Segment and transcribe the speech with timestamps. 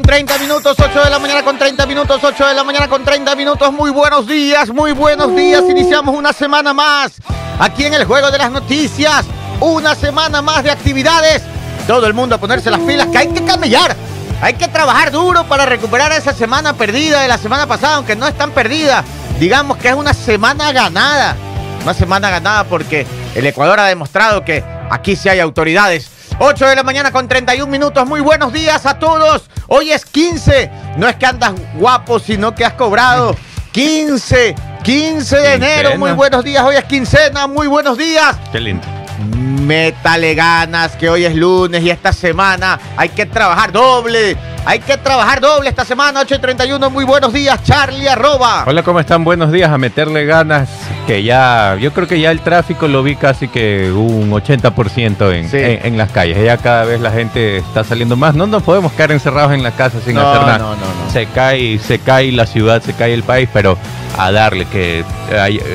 [0.00, 3.04] con 30 minutos, 8 de la mañana con 30 minutos, 8 de la mañana con
[3.04, 3.70] 30 minutos.
[3.70, 5.62] Muy buenos días, muy buenos días.
[5.68, 7.12] Iniciamos una semana más
[7.58, 9.26] aquí en el Juego de las Noticias.
[9.60, 11.42] Una semana más de actividades.
[11.86, 13.94] Todo el mundo a ponerse las pilas, que hay que camellar.
[14.40, 18.26] Hay que trabajar duro para recuperar esa semana perdida de la semana pasada, aunque no
[18.26, 19.04] es tan perdida.
[19.38, 21.36] Digamos que es una semana ganada.
[21.82, 26.08] Una semana ganada porque el Ecuador ha demostrado que aquí sí hay autoridades
[26.42, 28.06] 8 de la mañana con 31 minutos.
[28.08, 29.50] Muy buenos días a todos.
[29.68, 30.70] Hoy es 15.
[30.96, 33.36] No es que andas guapo, sino que has cobrado
[33.72, 34.54] 15.
[34.82, 35.98] 15 de enero.
[35.98, 36.64] Muy buenos días.
[36.64, 37.46] Hoy es quincena.
[37.46, 38.36] Muy buenos días.
[38.50, 38.86] Qué lindo.
[39.36, 44.34] Métale ganas, que hoy es lunes y esta semana hay que trabajar doble.
[44.66, 46.90] Hay que trabajar doble esta semana, 8.31.
[46.90, 48.64] Muy buenos días, Charlie Arroba.
[48.66, 49.24] Hola, ¿cómo están?
[49.24, 49.70] Buenos días.
[49.70, 50.68] A meterle ganas,
[51.06, 55.86] que ya, yo creo que ya el tráfico lo vi casi que un 80% en,
[55.86, 56.44] en, las calles.
[56.44, 58.34] Ya cada vez la gente está saliendo más.
[58.34, 60.58] No nos podemos quedar encerrados en la casa sin hacer nada.
[60.58, 61.10] No, no, no.
[61.10, 63.78] Se cae, se cae la ciudad, se cae el país, pero
[64.18, 65.04] a darle, que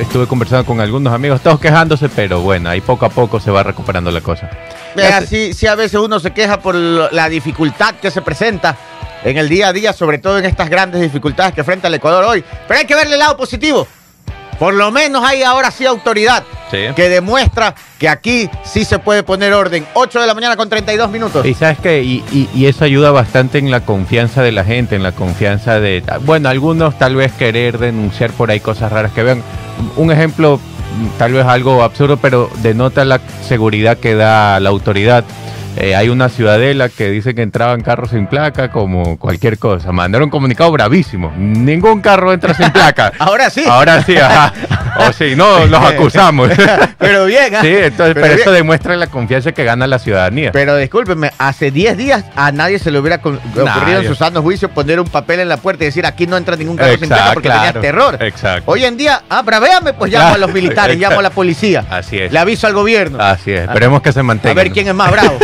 [0.00, 3.64] estuve conversando con algunos amigos, todos quejándose, pero bueno, ahí poco a poco se va
[3.64, 4.48] recuperando la cosa.
[5.28, 8.76] Sí, sí, a veces uno se queja por la dificultad que se presenta
[9.24, 12.24] en el día a día, sobre todo en estas grandes dificultades que enfrenta el Ecuador
[12.24, 12.44] hoy.
[12.68, 13.86] Pero hay que verle el lado positivo.
[14.58, 19.52] Por lo menos hay ahora sí autoridad que demuestra que aquí sí se puede poner
[19.52, 19.86] orden.
[19.94, 21.44] 8 de la mañana con 32 minutos.
[21.46, 25.12] Y sabes que, y, eso ayuda bastante en la confianza de la gente, en la
[25.12, 29.42] confianza de, bueno, algunos tal vez querer denunciar por ahí cosas raras que vean.
[29.96, 30.58] Un ejemplo,
[31.18, 35.24] tal vez algo absurdo, pero denota la seguridad que da la autoridad
[35.76, 39.92] eh, hay una ciudadela que dice que entraban carros sin placa, como cualquier cosa.
[39.92, 41.32] Mandaron un comunicado bravísimo.
[41.36, 43.12] Ningún carro entra sin placa.
[43.18, 43.64] Ahora sí.
[43.68, 44.52] Ahora sí, ajá.
[44.98, 46.48] O sí, no, los acusamos.
[46.98, 47.58] pero bien, ¿eh?
[47.60, 50.52] Sí, entonces, pero, eso demuestra la confianza que gana la ciudadanía.
[50.52, 54.70] Pero discúlpeme, hace 10 días a nadie se le hubiera ocurrido en su sano juicio
[54.70, 57.34] poner un papel en la puerta y decir aquí no entra ningún carro sin placa
[57.34, 58.16] porque tenía terror.
[58.22, 58.70] Exacto.
[58.70, 61.84] Hoy en día, ah, bravéame, pues llamo a los militares, llamo a la policía.
[61.90, 62.32] Así es.
[62.32, 63.20] Le aviso al gobierno.
[63.20, 63.68] Así es.
[63.68, 64.52] Esperemos que se mantenga.
[64.52, 65.38] A ver quién es más bravo.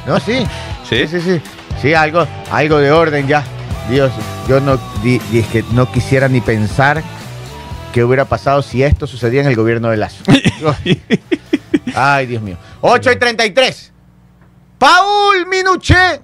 [0.06, 0.46] No, sí.
[0.88, 1.40] Sí, sí, sí.
[1.80, 3.42] Sí, algo, algo de orden ya.
[3.88, 4.12] Dios,
[4.48, 7.02] yo no, que no quisiera ni pensar
[7.92, 10.24] qué hubiera pasado si esto sucedía en el gobierno de Lazo.
[11.94, 12.56] Ay, Dios mío.
[12.80, 13.92] 8 y 33.
[14.78, 16.20] Paul Minuché.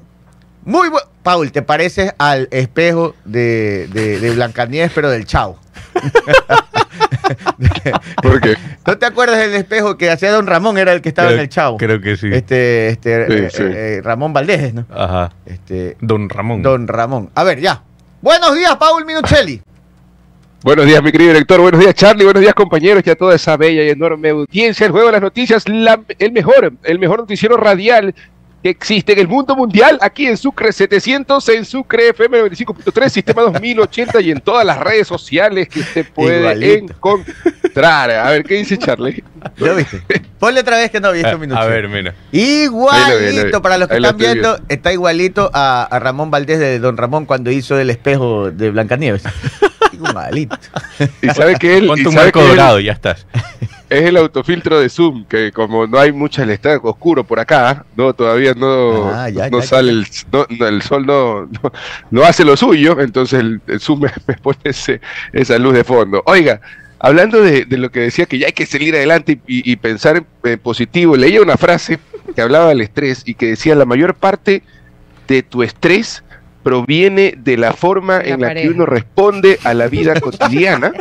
[0.64, 1.06] Muy bueno.
[1.22, 5.58] Paul, ¿te pareces al espejo de, de, de Blancanieves, pero del Chao?
[8.22, 8.56] ¿Por qué?
[8.87, 10.78] ¿No te acuerdas del espejo que hacía Don Ramón?
[10.78, 11.76] Era el que estaba en el Chavo.
[11.76, 12.28] Creo que sí.
[12.32, 14.87] Este, este eh, eh, Ramón Valdés, ¿no?
[14.91, 15.32] Ajá.
[15.47, 16.62] Este, Don Ramón.
[16.62, 17.31] Don Ramón.
[17.34, 17.82] A ver, ya.
[18.22, 19.62] Buenos días, Paul Minuchelli.
[20.62, 21.60] Buenos días, mi querido director.
[21.60, 22.25] Buenos días, Charlie.
[22.25, 23.03] Buenos días, compañeros.
[23.06, 24.84] Y a toda esa bella y enorme audiencia.
[24.84, 28.15] El juego de las noticias, el mejor, el mejor noticiero radial
[28.62, 33.43] que existe en el mundo mundial, aquí en Sucre 700, en Sucre FM 95.3, Sistema
[33.43, 38.10] 2080 y en todas las redes sociales que usted puede encontrar.
[38.10, 39.25] A ver, ¿qué dice Charlie?
[39.56, 40.03] ¿Lo viste?
[40.38, 41.60] Ponle otra vez que no visto un minuto.
[41.60, 42.15] A ver, mira.
[42.32, 47.26] Igualito, para los que están viendo, está igualito a, a, Ramón Valdés de Don Ramón
[47.26, 49.22] cuando hizo el espejo de Blancanieves.
[50.09, 50.56] Igualito.
[51.22, 51.87] Y sabe que él...
[51.87, 53.27] Con tu marco dorado, ya estás
[53.91, 57.84] es el autofiltro de Zoom, que como no hay mucha, el está oscuro por acá,
[57.97, 60.06] no todavía no, ah, no sale El,
[60.61, 61.49] el sol, no,
[62.11, 66.22] no, hace lo suyo, entonces el, Zoom me, pone esa luz de fondo.
[66.27, 66.61] Oiga,
[67.00, 71.17] hablando de, lo que decía que ya hay que salir adelante y, pensar en, positivo,
[71.17, 71.99] leía una frase
[72.37, 74.62] que hablaba del estrés y que decía la mayor parte
[75.27, 76.22] de tu estrés
[76.62, 80.93] proviene de la forma en la que uno responde a la vida cotidiana,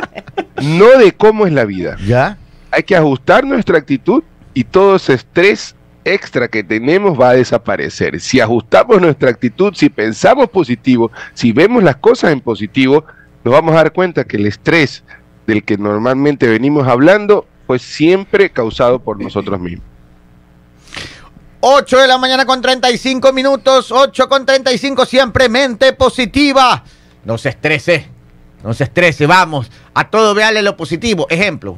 [0.62, 1.96] no de cómo es la vida.
[2.06, 2.38] ¿Ya?
[2.70, 4.22] hay que ajustar nuestra actitud
[4.54, 8.20] y todo ese estrés extra que tenemos va a desaparecer.
[8.20, 13.04] Si ajustamos nuestra actitud, si pensamos positivo, si vemos las cosas en positivo,
[13.44, 15.04] nos vamos a dar cuenta que el estrés
[15.46, 19.89] del que normalmente venimos hablando fue siempre causado por nosotros mismos.
[21.60, 26.82] 8 de la mañana con 35 minutos, 8 con 35, siempre mente positiva.
[27.24, 28.08] No se estrese,
[28.64, 31.26] no se estrese, vamos, a todo veale lo positivo.
[31.28, 31.76] Ejemplo,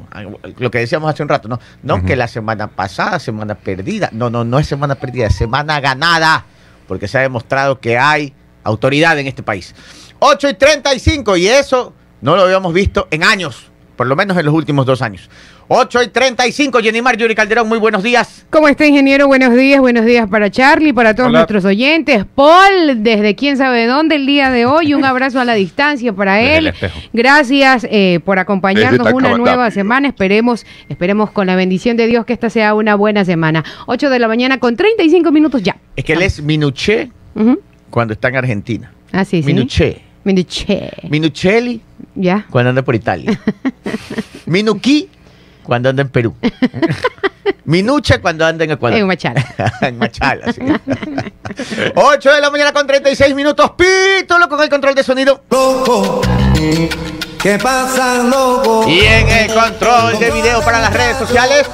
[0.57, 4.29] lo que decíamos hace un rato, no, no que la semana pasada, semana perdida, no,
[4.29, 6.45] no, no es semana perdida, es semana ganada,
[6.87, 9.75] porque se ha demostrado que hay autoridad en este país.
[10.19, 14.45] 8 y 35, y eso no lo habíamos visto en años, por lo menos en
[14.45, 15.29] los últimos dos años.
[15.67, 18.45] 8 y 35, Mar, Yuri Calderón, muy buenos días.
[18.49, 19.27] ¿Cómo está, ingeniero?
[19.27, 22.25] Buenos días, buenos días para Charlie, para todos nuestros oyentes.
[22.35, 26.41] Paul, desde quién sabe dónde el día de hoy, un abrazo a la distancia para
[26.41, 26.73] él.
[27.13, 30.09] Gracias eh, por acompañarnos una nueva semana.
[30.09, 33.63] Esperemos, esperemos con la bendición de Dios que esta sea una buena semana.
[33.87, 35.77] 8 de la mañana con 35 minutos ya.
[35.95, 37.09] Es que él es Minuché
[37.89, 38.91] cuando está en Argentina.
[39.11, 40.01] Ah, sí, sí.
[40.23, 40.91] Minuché.
[41.03, 41.09] Minuché.
[41.09, 41.81] Minuchelli.
[42.15, 42.45] Ya.
[42.49, 43.39] Cuando anda por Italia.
[44.45, 45.09] Minuquí
[45.63, 46.35] cuando anda en Perú.
[47.65, 48.99] Minucha cuando anda en Ecuador.
[48.99, 49.45] En Machala.
[49.81, 50.61] en Machala, sí.
[51.95, 53.71] 8 de la mañana con 36 minutos.
[53.71, 55.43] Pítolo con el control de sonido.
[55.49, 56.21] Loco.
[57.41, 58.85] ¿Qué pasa, loco?
[58.87, 61.69] Y en el control de video para las redes sociales.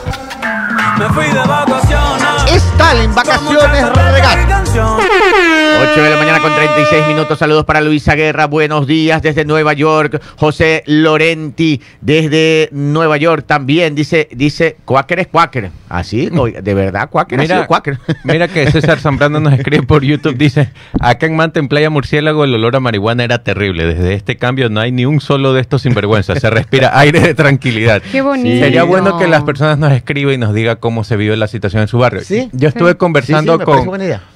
[0.98, 2.39] Me fui de vacaciones.
[2.56, 4.40] Stalin, vacaciones regal.
[4.70, 7.40] 8 de la mañana con 36 minutos.
[7.40, 8.48] Saludos para Luisa Guerra.
[8.48, 10.22] Buenos días desde Nueva York.
[10.36, 13.96] José Lorenti desde Nueva York también.
[13.96, 15.72] Dice, dice, Quaker es Quaker.
[15.90, 16.30] Así,
[16.62, 17.98] de verdad, Quaker mira, Quaker.
[18.24, 20.38] Mira que César Zambrano nos escribe por YouTube.
[20.38, 20.70] Dice,
[21.00, 23.86] acá en Manta, en Playa Murciélago, el olor a marihuana era terrible.
[23.86, 26.40] Desde este cambio no hay ni un solo de estos sinvergüenzas.
[26.40, 28.02] Se respira aire de tranquilidad.
[28.12, 28.64] Qué bonito.
[28.64, 31.82] Sería bueno que las personas nos escriban y nos digan cómo se vive la situación
[31.82, 32.22] en su barrio.
[32.24, 32.39] ¿Sí?
[32.52, 33.86] Yo estuve conversando con,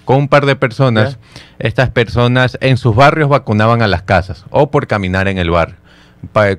[0.06, 1.18] con un par de personas.
[1.60, 5.76] Estas personas en sus barrios vacunaban a las casas o por caminar en el barrio.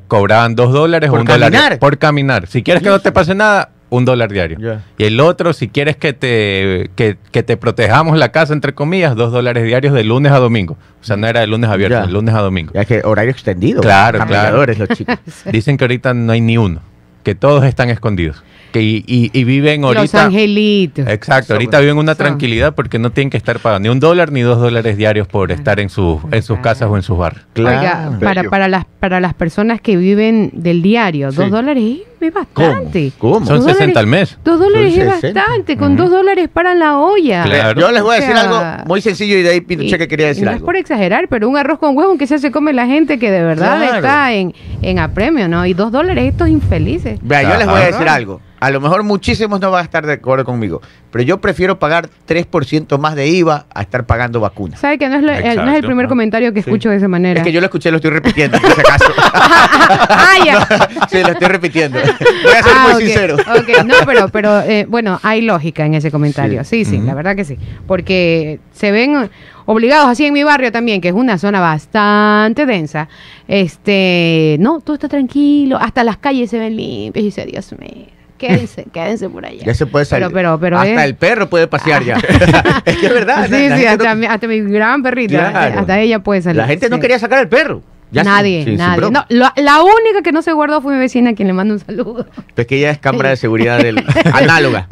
[0.08, 2.46] cobraban dos dólares o un dólar por caminar.
[2.46, 4.80] Si quieres que no te pase nada, un dólar diario.
[4.98, 9.32] Y el otro, si quieres que te, que, te protejamos la casa, entre comillas, dos
[9.32, 10.76] dólares diarios de lunes a domingo.
[11.00, 12.72] O sea, no era de lunes a viernes, de lunes a domingo.
[12.74, 13.82] Ya que horario extendido.
[13.82, 14.64] Claro, claro.
[14.66, 15.18] Los chicos.
[15.52, 16.80] Dicen que ahorita no hay ni uno,
[17.24, 18.44] que todos están escondidos
[18.80, 20.02] y, viven ahorita.
[20.02, 21.06] Los angelitos.
[21.08, 24.40] Exacto, ahorita viven una tranquilidad porque no tienen que estar pagando ni un dólar ni
[24.40, 27.44] dos dólares diarios por estar en, sus en sus casas o en sus barrios.
[27.52, 28.18] Claro.
[28.20, 33.12] para, para, las, para las personas que viven del diario, dos dólares es bastante.
[33.18, 33.46] ¿Cómo?
[33.46, 34.38] Son 60 al mes.
[34.44, 37.72] Dos dólares es bastante, con dos dólares para la olla.
[37.74, 40.44] Yo les voy a decir algo muy sencillo y de ahí Pinochet que quería decir
[40.44, 40.58] no algo.
[40.58, 43.42] es por exagerar, pero un arroz con huevo que se come la gente que de
[43.42, 45.64] verdad está en, en apremio, ¿no?
[45.66, 47.18] Y dos dólares estos infelices.
[47.22, 48.40] Vea, yo les voy a decir algo.
[48.64, 50.80] A lo mejor muchísimos no van a estar de acuerdo conmigo,
[51.10, 54.80] pero yo prefiero pagar 3% más de IVA a estar pagando vacunas.
[54.80, 55.22] ¿Sabe que no es,
[55.56, 57.40] no es el primer comentario que escucho de esa manera?
[57.40, 59.04] Es que yo lo escuché, lo estoy repitiendo, en ese caso.
[59.18, 60.66] ah, ya.
[61.10, 61.98] sí, lo estoy repitiendo.
[62.00, 63.34] Voy a ser ah, muy sincero.
[63.34, 66.64] Ok, no, pero, pero eh, bueno, hay lógica en ese comentario.
[66.64, 67.58] Sí, sí, la verdad que sí.
[67.86, 69.28] Porque se ven
[69.66, 73.10] obligados así en mi barrio también, que es una zona bastante densa.
[73.46, 78.13] Este, no, todo está tranquilo, hasta las calles se ven limpias y dice, Dios mío
[78.38, 79.64] quédense, quédense por allá.
[79.64, 80.28] Ya se puede salir.
[80.32, 82.16] Pero, pero, hasta el perro puede pasear ya.
[82.84, 83.46] es que es verdad.
[83.48, 86.56] Sí, sí, hasta, mi, hasta, mi, gran perrita, hasta ella puede salir.
[86.56, 87.82] La gente no quería sacar al perro.
[88.10, 89.10] nadie, nadie.
[89.10, 91.80] no, la única que no se guardó fue mi vecina, a quien le mando un
[91.80, 92.26] saludo.
[92.54, 94.88] Pues que ella es cámara de seguridad del, análoga.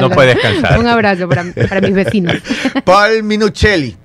[0.00, 0.78] no puede descansar.
[0.78, 2.36] Un abrazo para, para mis vecinos.
[2.84, 3.96] Paul Minuccelli.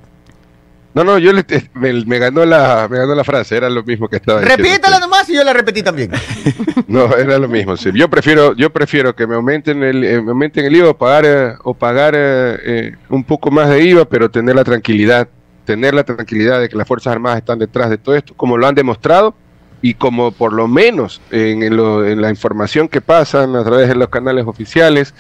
[1.00, 1.32] No, no, yo
[1.76, 5.36] me, ganó la, me ganó la frase, era lo mismo que estaba Repítela nomás y
[5.36, 6.12] yo la repetí también.
[6.90, 7.78] no, era lo mismo.
[7.78, 7.90] Sí.
[7.94, 11.26] Yo prefiero, yo prefiero que me aumenten el, eh, me aumenten el IVA o pagar,
[11.26, 15.30] eh, o pagar eh, un poco más de IVA, pero tener la tranquilidad,
[15.64, 18.68] tener la tranquilidad de que las Fuerzas Armadas están detrás de todo esto, como lo
[18.68, 19.34] han demostrado
[19.82, 24.10] y como por lo menos en, en la información que pasan a través de los
[24.10, 25.14] canales oficiales,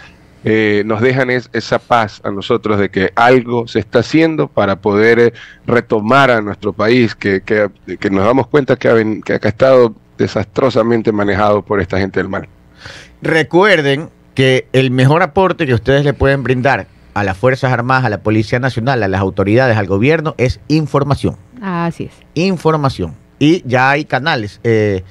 [0.44, 5.20] eh, nos dejan esa paz a nosotros de que algo se está haciendo para poder
[5.20, 5.34] eh,
[5.68, 11.12] retomar a nuestro país, que, que, nos damos cuenta que ha, que ha estado desastrosamente
[11.12, 12.48] manejado por esta gente del mal.
[13.22, 18.10] Recuerden que el mejor aporte que ustedes le pueden brindar a las Fuerzas Armadas, a
[18.10, 21.36] la Policía Nacional, a las autoridades, al gobierno, es información.
[21.62, 22.14] Así es.
[22.36, 23.16] Información.
[23.40, 24.62] Y ya hay canales.
[24.64, 25.04] Eh,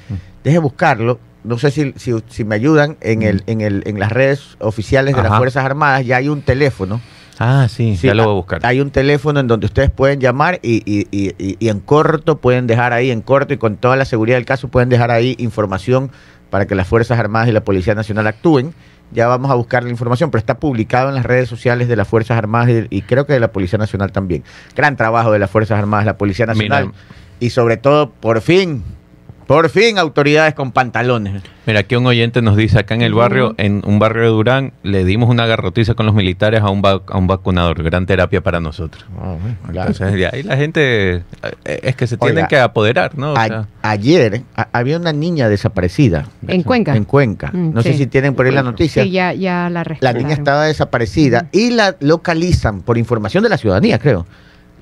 [0.43, 4.57] deje buscarlo no sé si, si, me ayudan, en, el, en, el, en las redes
[4.59, 7.01] oficiales de las Fuerzas Armadas ya hay un teléfono.
[7.41, 8.61] Ah, sí, ya lo voy a buscar.
[8.65, 12.67] Hay un teléfono en donde ustedes pueden llamar y, y, y, y, en corto pueden
[12.67, 16.11] dejar ahí, en corto y con toda la seguridad del caso, pueden dejar ahí información
[16.51, 18.75] para que las Fuerzas Armadas y la Policía Nacional actúen.
[19.13, 22.09] Ya vamos a buscar la información, pero está publicado en las redes sociales de las
[22.09, 24.43] Fuerzas Armadas y, creo que de la Policía Nacional también.
[24.75, 26.93] Gran trabajo de las Fuerzas Armadas, la Policía Nacional.
[27.41, 28.83] Y sobre todo, por fin,
[29.49, 31.43] por fin, autoridades con pantalones.
[31.65, 34.73] Mira, aquí un oyente nos dice, acá en el barrio, en un barrio de Durán,
[34.83, 37.83] le dimos una garrotiza con los militares a un, a un vacunador.
[37.83, 39.07] Gran terapia para nosotros.
[39.19, 39.37] Ah,
[39.69, 41.23] Entonces, de ahí la gente, eh,
[41.65, 43.33] es que se tienen que apoderar, ¿no?
[43.81, 46.27] ayer había una niña desaparecida.
[46.47, 46.95] ¿En Cuenca?
[46.95, 47.51] En Cuenca.
[47.51, 49.03] Mm, no sé si tienen por ahí la noticia.
[49.03, 53.57] Sí, ya, ya la La niña estaba desaparecida y la localizan, por información de la
[53.57, 54.27] ciudadanía, creo.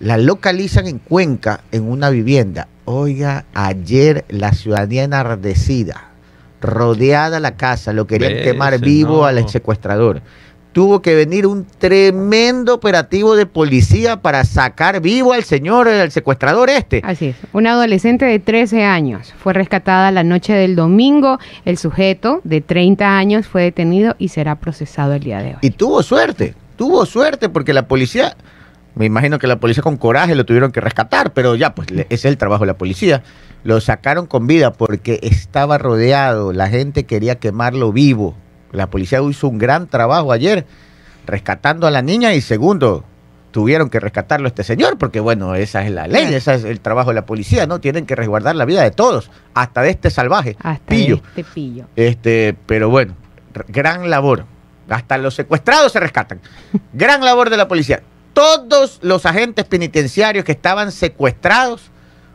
[0.00, 6.10] La localizan en Cuenca, en una vivienda Oiga, ayer la ciudadanía enardecida,
[6.60, 10.22] rodeada la casa, lo querían quemar vivo al secuestrador.
[10.70, 16.70] Tuvo que venir un tremendo operativo de policía para sacar vivo al señor, al secuestrador
[16.70, 17.00] este.
[17.02, 17.36] Así es.
[17.52, 21.40] Una adolescente de 13 años fue rescatada la noche del domingo.
[21.64, 25.58] El sujeto de 30 años fue detenido y será procesado el día de hoy.
[25.62, 28.36] Y tuvo suerte, tuvo suerte porque la policía
[28.96, 32.06] Me imagino que la policía con coraje lo tuvieron que rescatar, pero ya, pues ese
[32.08, 33.22] es el trabajo de la policía.
[33.62, 38.34] Lo sacaron con vida porque estaba rodeado, la gente quería quemarlo vivo.
[38.72, 40.64] La policía hizo un gran trabajo ayer
[41.26, 43.04] rescatando a la niña y segundo,
[43.50, 46.80] tuvieron que rescatarlo a este señor, porque bueno, esa es la ley, ese es el
[46.80, 47.80] trabajo de la policía, ¿no?
[47.80, 51.20] Tienen que resguardar la vida de todos, hasta de este salvaje, hasta pillo.
[51.36, 51.84] este pillo.
[51.96, 53.14] Este, pero bueno,
[53.68, 54.46] gran labor.
[54.88, 56.40] Hasta los secuestrados se rescatan.
[56.94, 58.02] gran labor de la policía.
[58.36, 61.90] Todos los agentes penitenciarios que estaban secuestrados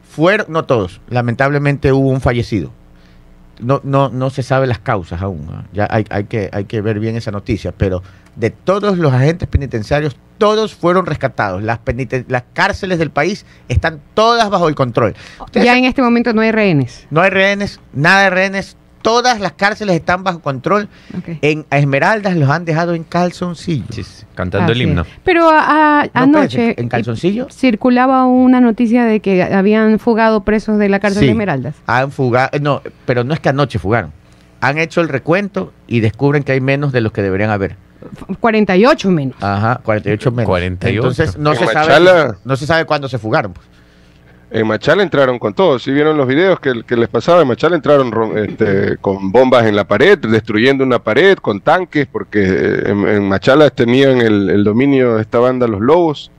[0.10, 2.72] fueron, no todos, lamentablemente hubo un fallecido.
[3.60, 5.48] No, no, no se sabe las causas aún.
[5.74, 8.01] Ya hay, hay, que, hay que ver bien esa noticia, pero
[8.36, 11.62] de todos los agentes penitenciarios, todos fueron rescatados.
[11.62, 11.79] Las,
[12.27, 15.15] las cárceles del país están todas bajo el control.
[15.53, 17.05] ya en este momento no hay rehenes.
[17.12, 18.75] No hay rehenes, nada de rehenes.
[19.01, 20.88] Todas las cárceles están bajo control.
[21.41, 24.25] En Esmeraldas los han dejado en calzoncillos.
[24.36, 25.05] cantando el himno.
[25.24, 26.75] Pero anoche.
[26.79, 27.48] ¿En calzoncillo?
[27.51, 31.75] Circulaba una noticia de que habían fugado presos de la cárcel de Esmeraldas.
[31.88, 32.50] Han fugado.
[32.60, 34.12] No, pero no es que anoche fugaron.
[34.62, 37.75] Han hecho el recuento y descubren que hay menos de los que deberían haber.
[38.39, 39.36] 48 menos.
[39.41, 40.48] Ajá, 48 menos.
[40.48, 40.96] 48.
[40.96, 43.53] Entonces no se, sabe, no se sabe cuándo se fugaron.
[43.53, 43.67] Pues.
[44.51, 45.79] En Machala entraron con todo.
[45.79, 49.86] Si vieron los videos que, les pasaba, en Machala entraron este, con bombas en la
[49.86, 55.67] pared, destruyendo una pared, con tanques, porque en, Machala tenían el, dominio de esta banda
[55.67, 56.31] Los Lobos.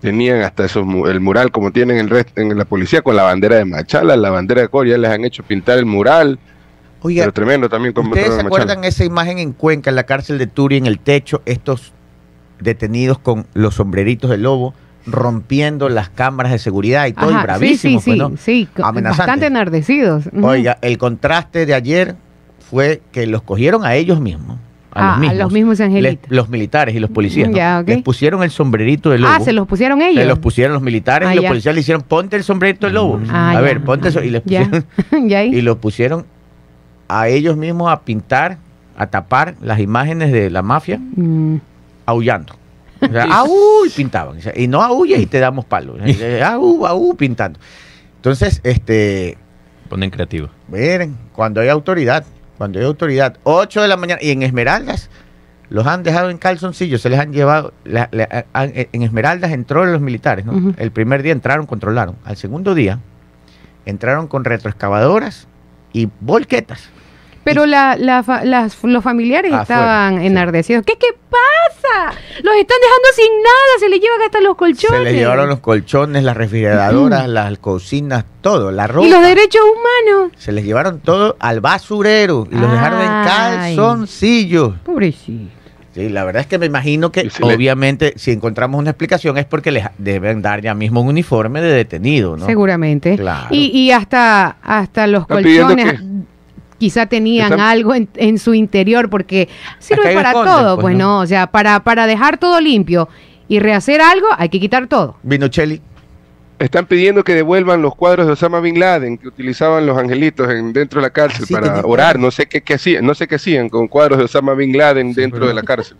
[0.00, 3.56] Tenían hasta esos, el mural como tienen el resto, en la policía con la bandera
[3.56, 6.38] de Machala, la bandera de Corea, les han hecho pintar el mural
[7.02, 7.94] Oiga, tremendo también.
[7.96, 11.42] ¿Ustedes se acuerdan esa imagen en Cuenca, en la cárcel de Turi, en el techo,
[11.46, 11.92] estos
[12.60, 14.74] detenidos con los sombreritos de lobo?
[15.10, 20.24] Rompiendo las cámaras de seguridad y todo, y bravísimos, sí, sí, pues, sí, bastante enardecidos.
[20.42, 22.16] Oiga, el contraste de ayer
[22.70, 24.58] fue que los cogieron a ellos mismos.
[24.92, 25.80] A, los, mismos.
[25.80, 26.28] angelitos.
[26.30, 27.48] los militares y los policías.
[27.86, 29.32] Les pusieron el sombrerito de lobo.
[29.32, 30.20] Ah, se los pusieron ellos.
[30.20, 32.92] Se los pusieron los militares y ah, los policías le hicieron ponte el sombrerito de
[32.92, 33.20] lobo.
[33.28, 34.22] Ah, a ver, ponte eso.
[34.22, 34.84] Y les pusieron.
[35.52, 36.26] y los pusieron
[37.06, 38.58] a ellos mismos a pintar,
[38.96, 41.56] a tapar las imágenes de la mafia, mm.
[42.06, 42.54] aullando.
[43.00, 43.44] O sea,
[43.86, 44.38] y pintaban.
[44.54, 46.00] Y no aulles y te damos palos.
[46.44, 47.58] Aú, aú, pintando.
[48.16, 49.38] Entonces, este.
[49.88, 50.48] Ponen creativo.
[50.68, 52.24] Miren, cuando hay autoridad,
[52.58, 55.10] cuando hay autoridad, 8 de la mañana, y en Esmeraldas,
[55.68, 60.74] los han dejado en calzoncillos, se les han llevado, en Esmeraldas entró los militares, ¿no?
[60.76, 62.16] El primer día entraron, controlaron.
[62.24, 62.98] Al segundo día,
[63.86, 65.48] entraron con retroexcavadoras
[65.92, 66.90] y volquetas.
[67.42, 68.26] Pero la, las,
[68.82, 70.84] los familiares estaban enardecidos.
[70.84, 72.16] ¿Qué, ¿Qué pasa?
[72.42, 74.98] Los están dejando sin nada, se les llevan hasta los colchones.
[74.98, 79.06] Se les llevaron los colchones, las refrigeradoras, las cocinas, todo, la ropa.
[79.06, 80.32] ¿Y los derechos humanos?
[80.36, 84.74] Se les llevaron todo al basurero y los dejaron en calzoncillos.
[84.84, 85.60] Pobrecito.
[85.94, 89.72] Sí, la verdad es que me imagino que obviamente si encontramos una explicación es porque
[89.72, 92.46] les deben dar ya mismo un uniforme de detenido, ¿no?
[92.46, 93.18] Seguramente.
[93.50, 96.00] Y, y hasta, hasta los colchones
[96.80, 101.46] quizá tenían algo en, su interior, porque sirve para todo, pues, pues no, o sea,
[101.46, 103.08] para, para dejar todo limpio
[103.46, 105.16] y rehacer algo hay que quitar todo.
[105.22, 105.82] Vinochelli.
[106.58, 110.72] Están pidiendo que devuelvan los cuadros de Osama Bin Laden que utilizaban los angelitos en,
[110.72, 112.18] dentro de la cárcel para orar.
[112.18, 115.46] No sé qué, hacían, no sé qué hacían con cuadros de Osama Bin Laden dentro
[115.46, 115.96] de la cárcel.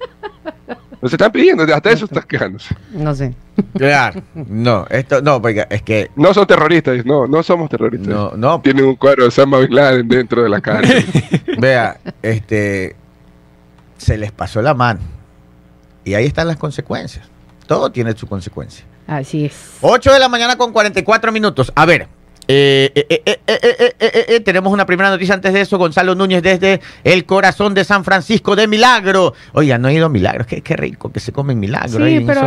[1.03, 2.75] Nos están pidiendo, hasta eso estás quejándose.
[2.93, 3.35] No sé.
[3.77, 6.11] Claro, no, esto, no, porque es que.
[6.17, 8.09] No son terroristas, no, no somos terroristas.
[8.09, 8.61] No, no.
[8.61, 11.05] Tienen un cuadro de Osama Bin Laden dentro de la cárcel.
[11.59, 12.97] Vea, este.
[13.97, 15.01] Se les pasó la mano.
[16.05, 17.27] Y ahí están las consecuencias.
[17.67, 18.85] Todo tiene su consecuencia.
[19.07, 19.79] Así es.
[19.81, 21.73] 8 de la mañana con 44 minutos.
[21.75, 22.09] A ver,
[24.45, 25.79] tenemos una primera noticia antes de eso.
[25.79, 29.35] Gonzalo Núñez desde el corazón de San Francisco de Milagro.
[29.53, 30.47] Oiga, no he ido a Milagros.
[30.47, 32.07] Qué, qué rico que se come en Milagro.
[32.07, 32.41] Sí, pero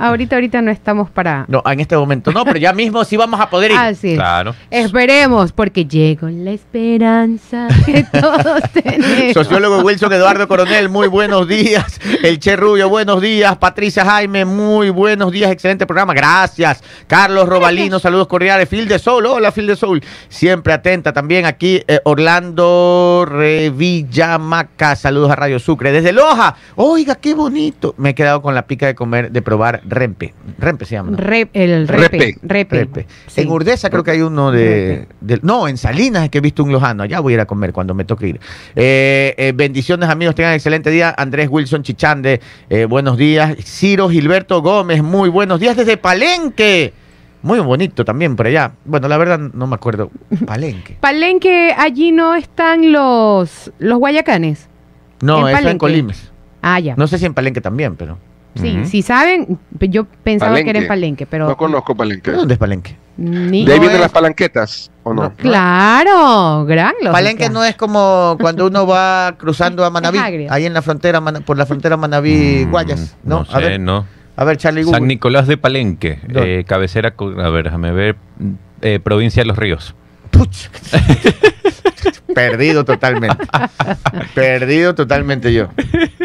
[0.00, 1.44] ahorita, ahorita no estamos para.
[1.48, 3.76] No, en este momento no, pero ya mismo sí vamos a poder ir.
[3.78, 4.54] Así Claro.
[4.70, 9.34] Esperemos, porque llegó la esperanza que todos tenemos.
[9.34, 12.00] Sociólogo Wilson Eduardo Coronel, muy buenos días.
[12.22, 13.56] El Che Rubio, buenos días.
[13.56, 15.50] Patricia Jaime, muy buenos días.
[15.50, 16.14] Excelente programa.
[16.14, 16.82] Gracias.
[17.06, 18.68] Carlos Robalino, saludos cordiales.
[18.68, 20.02] Phil de Solo la Fil de Soul.
[20.28, 24.96] Siempre atenta también aquí eh, Orlando Revillamaca.
[24.96, 25.92] Saludos a Radio Sucre.
[25.92, 26.56] Desde Loja.
[26.76, 27.94] Oiga, qué bonito.
[27.98, 30.34] Me he quedado con la pica de comer, de probar rempe.
[30.58, 31.16] Rempe se llama.
[31.52, 32.36] el repe.
[32.42, 33.06] Repe.
[33.36, 35.06] En Urdesa creo que hay uno de,
[35.42, 37.02] No, en Salinas es que he visto un lojano.
[37.02, 38.40] Allá voy a ir a comer cuando me toque ir.
[38.74, 40.34] Eh, eh, bendiciones, amigos.
[40.34, 41.14] Tengan excelente día.
[41.16, 42.40] Andrés Wilson Chichande,
[42.88, 43.56] buenos días.
[43.64, 46.92] Ciro Gilberto Gómez, muy buenos días desde Palenque.
[47.46, 48.72] Muy bonito también por allá.
[48.84, 50.10] Bueno, la verdad no me acuerdo.
[50.44, 50.96] Palenque.
[51.00, 54.68] Palenque, allí no están los, los guayacanes.
[55.20, 56.32] No, eso en Colimes.
[56.60, 56.96] Ah, ya.
[56.96, 58.18] No sé si en Palenque también, pero.
[58.56, 61.46] Sí, si saben, yo pensaba que era en Palenque, pero...
[61.46, 62.32] No conozco Palenque.
[62.32, 62.96] ¿Dónde es Palenque?
[63.18, 65.32] Ni ¿De ahí vienen las palanquetas o no?
[65.36, 70.82] claro, gran Palenque no es como cuando uno va cruzando a Manaví, ahí en la
[70.82, 73.46] frontera, por la frontera Manaví-Guayas, mm, ¿no?
[73.50, 74.04] a ver, no.
[74.36, 78.16] A ver, Charlie San Nicolás de Palenque, eh, cabecera, a ver, déjame ver,
[78.82, 79.94] eh, provincia de Los Ríos.
[82.34, 83.38] Perdido totalmente.
[84.34, 85.68] Perdido totalmente yo.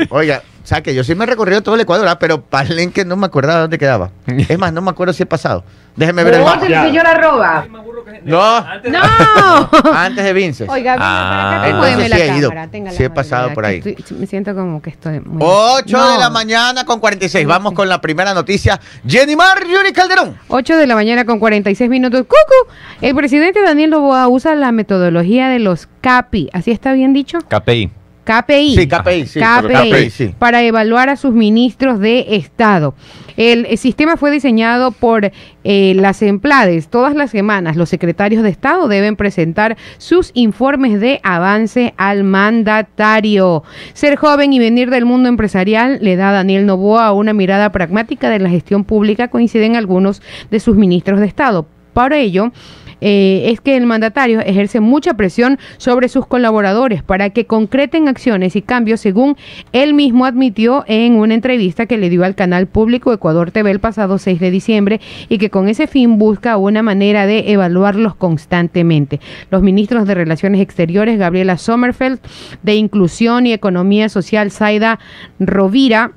[0.10, 2.20] Oiga, o sea que yo sí me he recorrido todo el Ecuador, ¿ah?
[2.20, 4.12] pero Palenque no me acordaba dónde quedaba.
[4.27, 5.63] Es más, no me acuerdo si he pasado.
[5.96, 6.65] Déjeme ver el mapa.
[6.65, 7.65] el señor arroba.
[8.24, 8.62] No.
[8.62, 9.70] No.
[9.94, 10.70] Antes de Vinces.
[10.70, 12.51] Oiga, ah, para acá, sí he ido.
[12.91, 13.82] Sí he pasado por ahí.
[14.18, 15.41] me siento como que estoy muy...
[15.41, 17.46] 8 de la mañana con 46.
[17.46, 18.80] Vamos con la primera noticia.
[19.06, 20.38] Jenny Mar, Yuri Calderón.
[20.48, 22.22] 8 de la mañana con 46 minutos.
[22.22, 22.72] Cucu.
[23.01, 26.50] El presidente Daniel Loboa usa la metodología de los CAPI.
[26.53, 27.39] ¿Así está bien dicho?
[27.50, 28.00] KPI.
[28.24, 28.75] KPI.
[28.75, 32.94] Sí, KPI, sí, KPI, para evaluar a sus ministros de Estado.
[33.38, 35.32] El, sistema fue diseñado por
[35.63, 36.90] eh, las Emplades.
[36.90, 43.63] Todas las semanas los secretarios de Estado deben presentar sus informes de avance al mandatario.
[43.94, 48.30] Ser joven y venir del mundo empresarial le da a Daniel Novoa una mirada pragmática
[48.30, 51.68] de la gestión pública, coinciden algunos de sus ministros de Estado.
[51.94, 52.51] Para ello,
[53.01, 58.55] eh, es que el mandatario ejerce mucha presión sobre sus colaboradores para que concreten acciones
[58.55, 59.38] y cambios, según
[59.74, 63.79] él mismo admitió en una entrevista que le dio al canal público Ecuador TV el
[63.79, 69.20] pasado 6 de diciembre y que con ese fin busca una manera de evaluarlos constantemente.
[69.50, 72.20] Los ministros de Relaciones Exteriores, Gabriela Sommerfeld,
[72.63, 75.00] de Inclusión y Economía Social, Zaida
[75.39, 76.12] Rovira,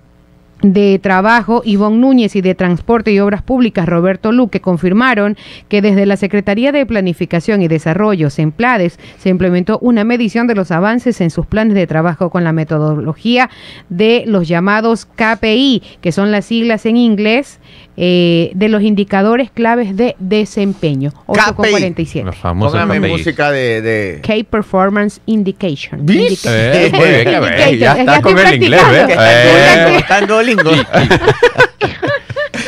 [0.62, 5.36] de Trabajo, Ivonne Núñez, y de Transporte y Obras Públicas, Roberto Luque, confirmaron
[5.68, 10.70] que desde la Secretaría de Planificación y Desarrollo, SEMPLADES, se implementó una medición de los
[10.70, 13.50] avances en sus planes de trabajo con la metodología
[13.88, 17.60] de los llamados KPI, que son las siglas en inglés
[17.96, 21.12] eh, de los indicadores claves de desempeño.
[21.26, 22.58] 8.47.
[22.58, 24.20] Póngame música de, de...
[24.22, 26.06] K Performance Indication.
[26.08, 29.96] Eh, muy bien, ya está con el inglés, ¿eh?
[29.98, 30.20] Está.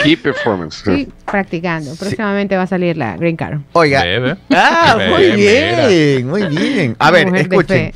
[0.02, 0.82] Key Performance.
[0.84, 1.94] Sí, practicando.
[1.96, 3.60] Próximamente va a salir la Green Card.
[3.72, 4.04] Oiga.
[4.50, 6.96] Ah, muy bien, muy bien.
[6.98, 7.92] A ver, escuchen.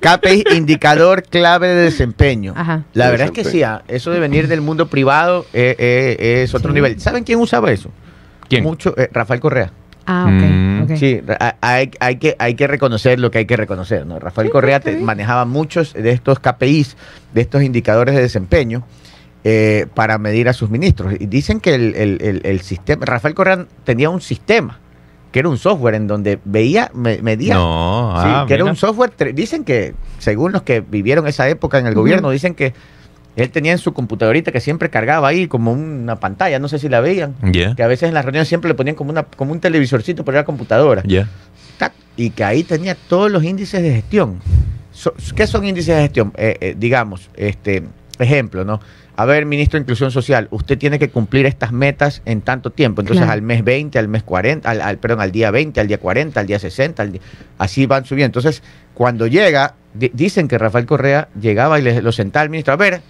[0.00, 2.54] KPI, indicador clave de desempeño.
[2.92, 6.54] La verdad es que sí, ah, eso de venir del mundo privado eh, eh, es
[6.54, 7.00] otro nivel.
[7.00, 7.90] ¿Saben quién usaba eso?
[8.48, 8.62] ¿Quién?
[8.62, 9.72] Mucho, eh, Rafael Correa.
[10.06, 10.90] Ah, ok.
[10.90, 10.96] Mm.
[10.96, 11.20] Sí,
[11.60, 14.06] hay, que, hay que reconocer lo que hay que reconocer.
[14.06, 14.20] ¿no?
[14.20, 16.96] Rafael Correa manejaba muchos de estos KPIs,
[17.34, 18.84] de estos indicadores de desempeño.
[19.94, 21.14] para medir a sus ministros.
[21.18, 24.80] Y dicen que el sistema, Rafael Correa tenía un sistema
[25.36, 27.56] que era un software en donde veía, medía.
[27.56, 29.12] No, sí, ah, que era un software.
[29.34, 32.72] Dicen que, según los que vivieron esa época en el gobierno, dicen que
[33.36, 36.88] él tenía en su computadorita que siempre cargaba ahí como una pantalla, no sé si
[36.88, 37.34] la veían.
[37.52, 40.32] Que a veces en las reuniones siempre le ponían como, una, como un televisorcito por
[40.32, 41.02] la computadora.
[42.16, 44.40] Y que ahí tenía todos los índices de gestión.
[45.34, 46.32] ¿Qué son índices de gestión?
[46.38, 47.82] Eh, eh, digamos, este
[48.18, 48.80] ejemplo, ¿no?
[49.18, 53.00] A ver, ministro de Inclusión Social, usted tiene que cumplir estas metas en tanto tiempo.
[53.00, 56.38] Entonces, al mes 20, al mes 40, al, perdón, al día 20, al día 40,
[56.38, 57.06] al día 60,
[57.56, 58.38] así van subiendo.
[58.38, 62.76] Entonces, cuando llega, dicen que Rafael Correa llegaba y le, lo sentaba al ministro, a
[62.76, 63.00] ver,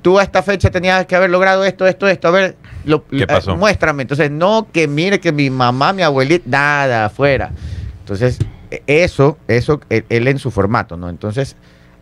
[0.00, 3.26] tú a esta fecha tenías que haber logrado esto, esto, esto, a ver, lo, ¿Qué
[3.26, 3.56] pasó?
[3.56, 4.02] muéstrame.
[4.02, 7.50] Entonces, no que mire que mi mamá, mi abuelita, nada, afuera.
[8.00, 8.38] Entonces,
[8.70, 11.08] e, eso, eso, él en su formato, ¿no?
[11.08, 11.56] Entonces,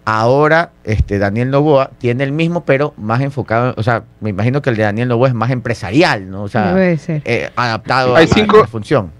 [0.09, 4.71] Ahora, este Daniel Novoa tiene el mismo, pero más enfocado, o sea, me imagino que
[4.71, 6.45] el de Daniel Novoa es más empresarial, ¿no?
[6.45, 9.11] O sea, eh, adaptado a, la función.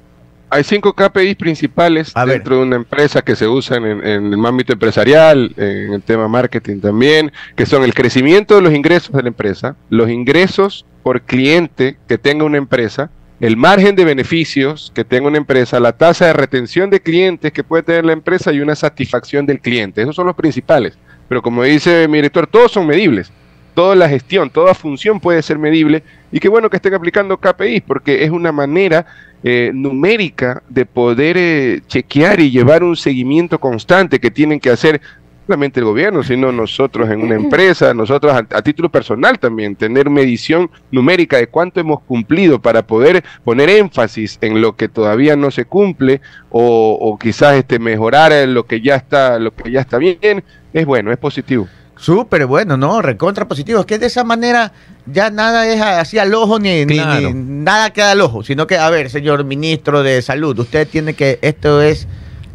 [0.49, 4.75] Hay cinco KPIs principales dentro de una empresa que se usan en, en, el ámbito
[4.75, 9.29] empresarial, en el tema marketing también, que son el crecimiento de los ingresos de la
[9.29, 15.29] empresa, los ingresos por cliente que tenga una empresa, el margen de beneficios que tenga
[15.29, 18.75] una empresa, la tasa de retención de clientes que puede tener la empresa y una
[18.75, 20.03] satisfacción del cliente.
[20.03, 20.97] Esos son los principales.
[21.29, 23.31] Pero como dice mi director, todos son medibles.
[23.75, 27.83] Toda la gestión, toda función puede ser medible y qué bueno que estén aplicando KPIs
[27.83, 29.05] porque es una manera
[29.45, 35.03] eh, numérica de poder eh, chequear y llevar un seguimiento constante que tienen que hacer
[35.47, 40.71] solamente el gobierno, sino nosotros en una empresa, nosotros a, título personal también, tener medición
[40.91, 45.65] numérica de cuánto hemos cumplido para poder poner énfasis en lo que todavía no se
[45.65, 50.43] cumple o, quizás este, mejorar en lo que ya está, lo que ya está bien,
[50.73, 51.69] es bueno, es positivo.
[51.97, 53.01] Súper bueno, ¿no?
[53.01, 53.81] Recontra positivo.
[53.81, 54.73] Es que de esa manera
[55.07, 56.99] ya nada es así al ojo ni, ni,
[57.33, 61.39] nada queda al ojo, sino que, a ver, señor ministro de Salud, usted tiene que,
[61.41, 62.07] esto es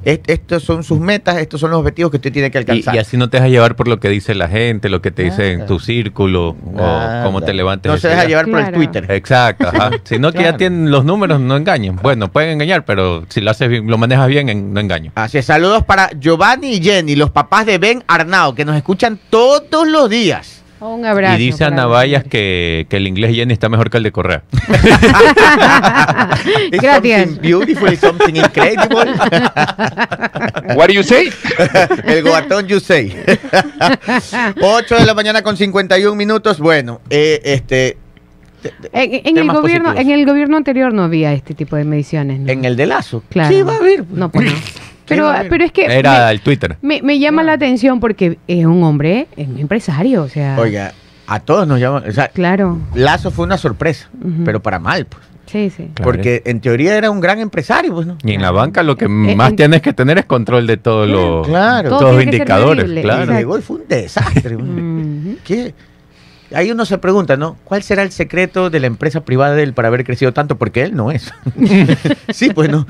[0.03, 2.95] estos son sus metas, estos son los objetivos que usted tiene que alcanzar.
[2.95, 5.23] Y, así no te dejas llevar por lo que dice la gente, lo que te
[5.23, 7.91] dice en tu círculo, o cómo te levantes.
[7.91, 9.05] No se deja llevar por el Twitter.
[9.09, 9.91] Exacto, ajá.
[10.03, 11.97] Sino que ya tienen los números, no engañen.
[12.01, 15.11] Bueno, pueden engañar, pero si lo haces bien, lo manejas bien, no engaño.
[15.15, 19.19] Así es, saludos para Giovanni y Jenny, los papás de Ben Arnao, que nos escuchan
[19.29, 20.60] todos los días.
[20.81, 21.35] Un abrazo.
[21.39, 24.41] Y dice Ana Vallas que, que, el inglés Jenny está mejor que el de Correa.
[26.71, 27.39] Gracias.
[27.39, 29.13] beautiful, something incredible.
[30.75, 31.29] What do you say?
[32.05, 33.15] el goatón you say.
[34.59, 36.59] 8 de la mañana con 51 minutos.
[36.59, 37.97] Bueno, eh, este...
[38.91, 42.47] En, el gobierno, en el gobierno anterior no había este tipo de mediciones.
[42.47, 43.23] En el de Lazo.
[43.29, 43.49] Claro.
[43.53, 44.05] Sí, va a haber.
[44.09, 44.90] No, pues no.
[45.15, 45.85] Pero, pero es que...
[45.85, 46.77] Era el Twitter.
[46.81, 50.57] Me, me llama la atención porque es un hombre, es un empresario, o sea...
[50.59, 50.93] Oiga,
[51.27, 52.03] a todos nos llama...
[52.07, 52.77] O sea, claro.
[52.95, 54.09] Lazo fue una sorpresa,
[54.45, 55.23] pero para mal, pues.
[55.51, 55.89] Sí, sí.
[56.01, 58.17] Porque en teoría era un gran empresario, pues, ¿no?
[58.23, 61.09] Y en la banca lo que eh, más tienes que tener es control de todos
[61.09, 61.89] los, claro.
[61.89, 62.85] todos los indicadores.
[63.01, 63.33] Claro.
[63.33, 64.57] llegó y fue un desastre.
[65.43, 65.73] ¿Qué?
[66.53, 67.57] Ahí uno se pregunta, ¿no?
[67.63, 70.57] ¿Cuál será el secreto de la empresa privada de él para haber crecido tanto?
[70.57, 71.31] Porque él no es.
[72.29, 72.85] sí, pues no.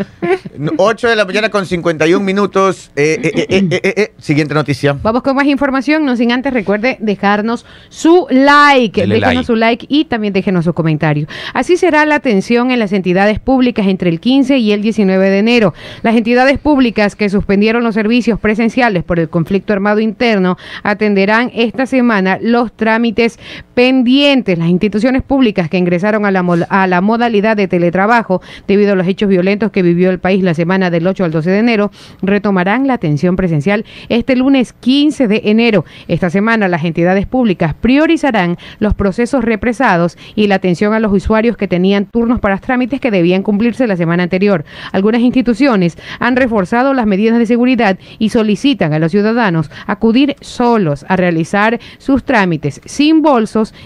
[0.78, 2.92] 8 de la mañana con 51 minutos.
[2.96, 3.20] Eh,
[3.50, 4.98] eh, eh, siguiente noticia.
[5.02, 9.06] Vamos con más información, no sin antes recuerde dejarnos su like.
[9.08, 11.28] déjenos su like y también déjenos su comentario.
[11.54, 15.40] Así será la atención en las entidades públicas entre el 15 y el 19 de
[15.40, 15.74] enero.
[16.04, 21.86] Las entidades públicas que suspendieron los servicios presenciales por el conflicto armado interno atenderán esta
[21.86, 23.40] semana los trámites
[23.74, 24.58] pendientes.
[24.58, 29.72] Las instituciones públicas que ingresaron a la, modalidad de teletrabajo debido a los hechos violentos
[29.72, 33.36] que vivió el país la semana del 8 al 12 de enero retomarán la atención
[33.36, 35.86] presencial este lunes 15 de enero.
[36.08, 41.58] Esta semana las entidades públicas priorizarán los procesos represados y la atención a los usuarios
[41.58, 44.64] que tenían turnos para trámites que debían cumplirse la semana anterior.
[44.92, 51.06] Algunas instituciones han reforzado las medidas de seguridad y solicitan a los ciudadanos acudir solos
[51.08, 53.22] a realizar sus trámites sin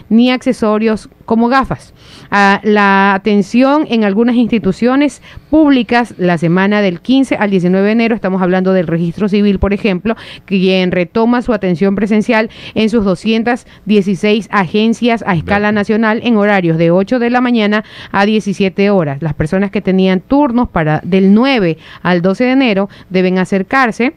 [0.09, 1.93] ni accesorios como gafas.
[2.31, 8.15] Ah, la atención en algunas instituciones públicas la semana del 15 al 19 de enero,
[8.15, 10.15] estamos hablando del registro civil, por ejemplo,
[10.45, 16.91] quien retoma su atención presencial en sus 216 agencias a escala nacional en horarios de
[16.91, 19.21] 8 de la mañana a 17 horas.
[19.21, 24.13] Las personas que tenían turnos para del 9 al 12 de enero deben acercarse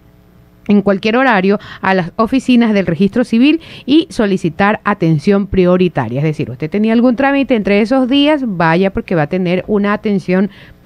[0.68, 6.20] en cualquier horario a las oficinas del registro civil y solicitar atención prioritaria.
[6.20, 9.92] Es decir, usted tenía algún trámite entre esos días, vaya porque va a tener una
[9.92, 10.77] atención prioritaria.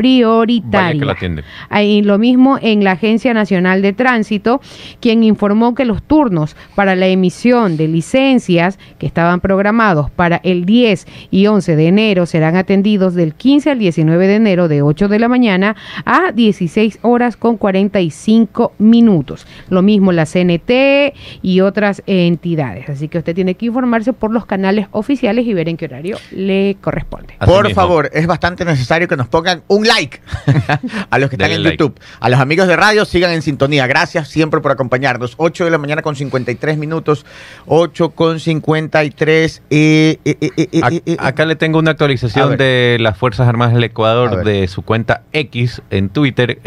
[1.69, 4.61] Hay lo mismo en la Agencia Nacional de Tránsito,
[5.01, 10.65] quien informó que los turnos para la emisión de licencias que estaban programados para el
[10.65, 15.09] 10 y 11 de enero serán atendidos del 15 al 19 de enero de 8
[15.09, 19.47] de la mañana a 16 horas con 45 minutos.
[19.69, 22.89] Lo mismo la CNT y otras entidades.
[22.89, 26.19] Así que usted tiene que informarse por los canales oficiales y ver en qué horario
[26.31, 27.35] le corresponde.
[27.45, 29.92] por favor, es bastante necesario que nos pongan un like
[31.11, 31.99] a los que están en YouTube.
[32.21, 33.87] A los amigos de radio, sigan en sintonía.
[33.87, 35.35] Gracias siempre por acompañarnos.
[35.37, 37.27] 8 de la mañana con 53 minutos.
[37.67, 39.63] 8 con 53.
[39.71, 44.69] Eh, eh, eh, acá le tengo una actualización de las Fuerzas Armadas del Ecuador de
[44.69, 46.59] su cuenta X en Twitter.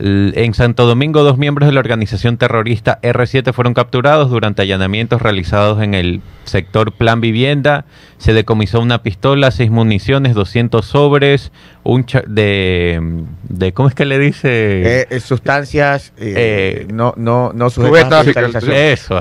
[0.00, 5.82] En Santo Domingo, dos miembros de la organización terrorista R7 fueron capturados durante allanamientos realizados
[5.82, 7.84] en el sector Plan Vivienda.
[8.18, 11.50] Se decomisó una pistola, seis municiones, 200 sobres,
[11.82, 14.48] un de, de ¿cómo es que le dice?
[15.00, 17.66] Eh, eh, sustancias eh, no no no
[18.72, 19.20] Eso,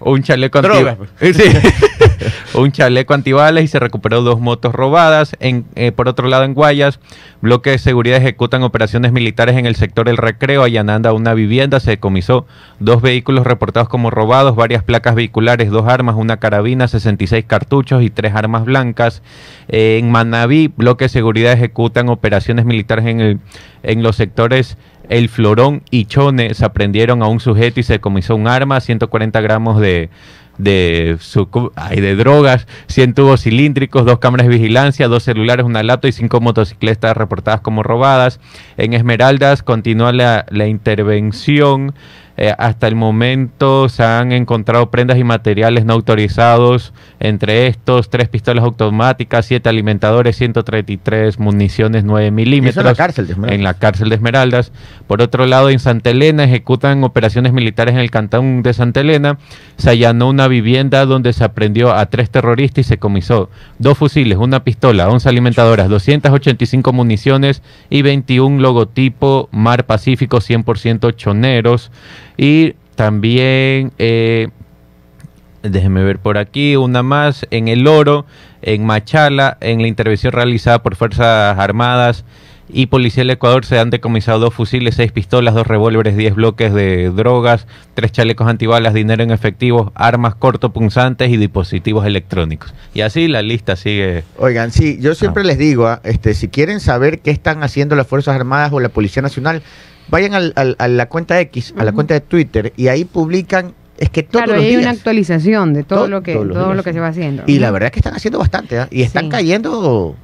[0.00, 0.98] un chaleco antibalas.
[2.54, 5.36] un chaleco antibalas y se recuperó dos motos robadas.
[5.40, 7.00] En, por otro lado, en Guayas,
[7.40, 11.80] bloques de seguridad ejecutan operaciones militares en el sector El Recreo, allanando una vivienda.
[11.80, 12.46] Se decomisó
[12.78, 18.10] dos vehículos reportados como robados, varias placas vehiculares, dos armas, una carabina, 66 cartuchos y
[18.10, 19.22] tres armas blancas.
[19.68, 23.40] en Manaví, bloques de seguridad ejecutan operaciones militares en, el,
[23.82, 24.76] en los sectores
[25.08, 26.54] El Florón y Chone.
[26.54, 30.10] Se aprendieron a un sujeto y se decomisó un arma, 140 gramos de
[30.58, 31.48] de, su,
[31.90, 36.40] de drogas, 100 tubos cilíndricos, dos cámaras de vigilancia, dos celulares, una laptop y cinco
[36.40, 38.40] motocicletas reportadas como robadas.
[38.76, 41.94] En Esmeraldas continúa la, la intervención
[42.36, 48.28] Eh, hasta el momento se han encontrado prendas y materiales no autorizados, entre estos tres
[48.28, 52.84] pistolas automáticas, siete alimentadores, 133 municiones 9 milímetros.
[52.84, 53.58] en la cárcel de Esmeraldas.
[53.58, 54.72] En la cárcel de Esmeraldas.
[55.06, 59.38] Por otro lado, en Santa Elena ejecutan operaciones militares en el cantón de Santa Elena.
[59.76, 64.36] Se allanó una vivienda donde se aprendió a tres terroristas y se comisó dos fusiles,
[64.38, 71.90] una pistola, 11 alimentadoras, 285 municiones y 21 logotipo Mar Pacífico 100% choneros.
[72.36, 74.48] Y también, eh,
[75.62, 78.26] déjenme ver por aquí, una más en El Oro,
[78.62, 82.24] en Machala, en la intervención realizada por Fuerzas Armadas
[82.68, 86.72] y Policía del Ecuador se han decomisado dos fusiles, seis pistolas, dos revólveres, diez bloques
[86.72, 92.74] de drogas, tres chalecos antibalas, dinero en efectivo, armas cortopunzantes y dispositivos electrónicos.
[92.92, 94.24] Y así la lista sigue.
[94.38, 95.46] Oigan, sí, yo siempre ah.
[95.46, 98.88] les digo, ah, este, si quieren saber qué están haciendo las Fuerzas Armadas o la
[98.88, 99.62] Policía Nacional,
[100.08, 104.22] vayan a la cuenta X, a la cuenta de Twitter, y ahí publican es que
[104.22, 107.44] todos claro, hay una actualización de todo, lo que todo lo que se va haciendo.
[107.46, 108.88] Y la verdad es que están haciendo bastante, ¿ah?
[108.90, 110.14] y están cayendo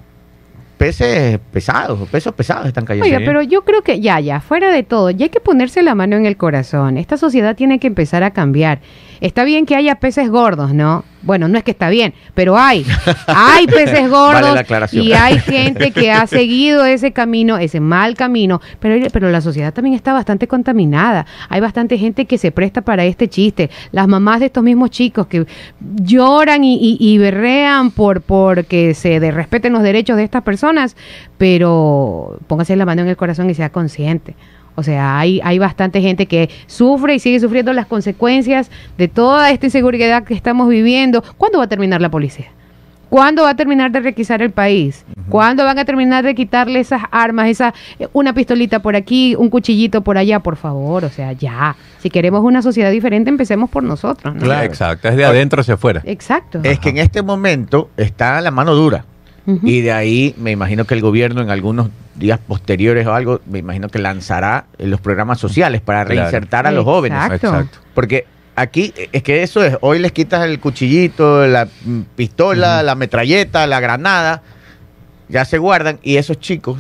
[0.77, 3.07] peces pesados, pesos pesados están cayendo.
[3.07, 5.95] Oiga, pero yo creo que ya, ya, fuera de todo, ya hay que ponerse la
[5.95, 6.99] mano en el corazón.
[6.99, 8.81] Esta sociedad tiene que empezar a cambiar.
[9.23, 11.05] Está bien que haya peces gordos, ¿no?
[11.23, 12.85] Bueno, no es que está bien, pero hay.
[13.29, 14.59] Hay peces gordos
[14.91, 19.73] y hay gente que ha seguido ese camino, ese mal camino, pero, pero la sociedad
[19.73, 21.25] también está bastante contaminada.
[21.49, 23.71] Hay bastante gente que se presta para este chiste.
[23.93, 25.47] Las mamás de estos mismos chicos que
[25.81, 30.97] lloran y, y, berrean por, por que se respeten los derechos de estas personas,
[31.39, 34.35] pero póngase la mano en el corazón y sea consciente.
[34.75, 39.51] O sea, hay, hay bastante gente que sufre y sigue sufriendo las consecuencias de toda
[39.51, 41.23] esta inseguridad que estamos viviendo.
[41.37, 42.47] ¿Cuándo va a terminar la policía?
[43.13, 45.05] ¿Cuándo va a terminar de requisar el país?
[45.29, 49.51] ¿Cuándo van a terminar de quitarle esas armas, esa eh, una pistolita por aquí, un
[49.51, 51.05] cuchillito por allá, por favor?
[51.05, 51.77] O sea, ya.
[51.99, 54.35] Si queremos una sociedad diferente, empecemos por nosotros.
[54.41, 55.09] Claro, exacto.
[55.09, 56.01] Es de adentro hacia afuera.
[56.07, 56.61] Exacto.
[56.63, 59.05] Es que en este momento está la mano dura.
[59.47, 63.59] Y de ahí me imagino que el gobierno en algunos días posteriores o algo, me
[63.59, 67.19] imagino que lanzará los programas sociales para reinsertar a los jóvenes.
[67.33, 67.79] Exacto.
[67.95, 71.67] Porque aquí es que eso es, hoy les quitas el cuchillito, la
[72.17, 74.43] pistola, la metralleta, la granada,
[75.29, 76.79] ya se guardan y esos chicos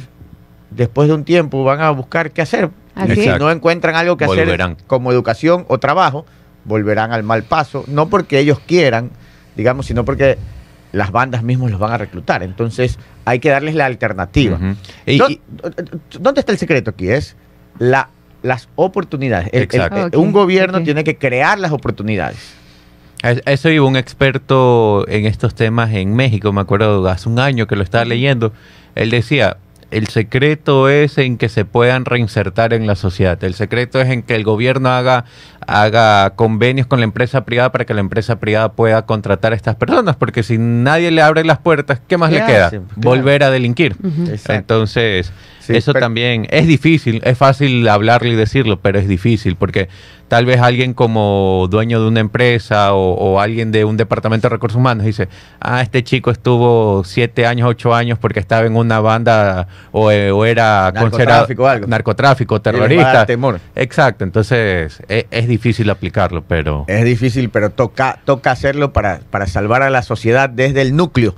[0.70, 2.70] después de un tiempo van a buscar qué hacer.
[3.14, 6.26] Si no encuentran algo que hacer como educación o trabajo,
[6.64, 9.10] volverán al mal paso, no porque ellos quieran,
[9.56, 10.36] digamos, sino porque
[10.92, 12.42] las bandas mismos los van a reclutar.
[12.42, 14.58] Entonces hay que darles la alternativa.
[16.20, 17.08] ¿Dónde está el secreto aquí?
[17.08, 17.36] Es
[17.78, 18.08] la,
[18.42, 19.50] las oportunidades.
[20.14, 22.54] Un gobierno tiene que crear las oportunidades.
[23.22, 27.76] Eso iba un experto en estos temas en México, me acuerdo hace un año que
[27.76, 28.52] lo estaba leyendo.
[28.96, 29.58] Él decía,
[29.92, 33.42] el secreto es en que se puedan reinsertar en la sociedad.
[33.44, 35.26] El secreto es en que el gobierno haga,
[35.66, 39.76] haga convenios con la empresa privada para que la empresa privada pueda contratar a estas
[39.76, 42.70] personas, porque si nadie le abre las puertas, ¿qué más le queda?
[42.96, 43.96] Volver a delinquir.
[44.48, 45.32] Entonces,
[45.68, 49.88] eso también es difícil, es fácil hablarle y decirlo, pero es difícil porque
[50.32, 54.78] tal vez alguien como dueño de una empresa o, alguien de un departamento de recursos
[54.78, 55.28] humanos dice,
[55.60, 60.32] ah, este chico estuvo siete años, ocho años porque estaba en una banda o, eh,
[60.50, 61.46] era considerado
[61.86, 63.26] narcotráfico, terrorista.
[63.26, 63.60] Temor.
[63.74, 66.84] Exacto, entonces e, es, difícil aplicarlo, pero...
[66.88, 71.34] Es difícil, pero toca, toca hacerlo para, para salvar a la sociedad desde el núcleo,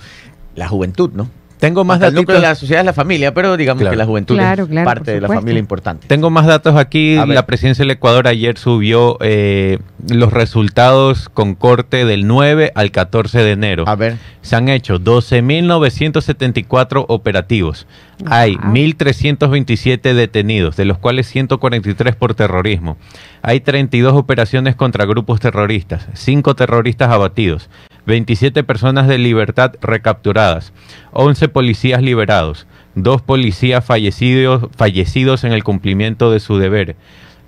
[0.54, 1.28] la juventud, ¿no?
[1.58, 2.14] Tengo más datos.
[2.14, 5.12] El núcleo de la sociedad es la familia, pero digamos que la juventud es parte
[5.12, 6.06] de la familia importante.
[6.06, 7.16] Tengo más datos aquí.
[7.26, 13.38] La presidencia del Ecuador ayer subió eh, los resultados con corte del 9 al 14
[13.38, 13.84] de enero.
[13.86, 14.16] A ver.
[14.42, 17.86] Se han hecho 12.974 operativos.
[18.26, 22.96] Hay 1.327 detenidos, de los cuales 143 por terrorismo.
[23.42, 27.68] Hay 32 operaciones contra grupos terroristas, 5 terroristas abatidos.
[28.06, 30.72] 27 personas de libertad recapturadas,
[31.12, 36.96] 11 policías liberados, 2 policías fallecidos, fallecidos en el cumplimiento de su deber,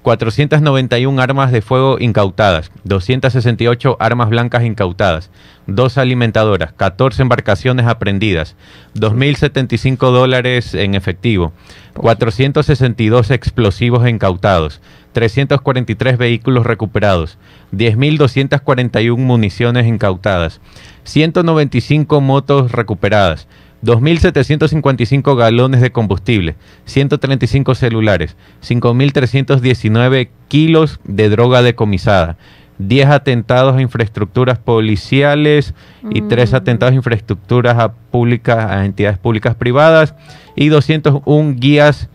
[0.06, 5.32] 491 armas de fuego incautadas, 268 armas blancas incautadas,
[5.66, 8.54] 2 alimentadoras, 14 embarcaciones aprendidas,
[8.94, 11.52] 2.075 dólares en efectivo,
[11.94, 17.36] 462 explosivos incautados, 343 vehículos recuperados,
[17.72, 20.60] 10.241 municiones incautadas,
[21.02, 23.48] 195 motos recuperadas,
[23.86, 32.36] 2.755 galones de combustible, 135 celulares, 5.319 kilos de droga decomisada,
[32.78, 35.72] 10 atentados a infraestructuras policiales
[36.10, 36.56] y 3 mm.
[36.56, 40.14] atentados a infraestructuras a, públicas, a entidades públicas privadas
[40.56, 42.08] y 201 guías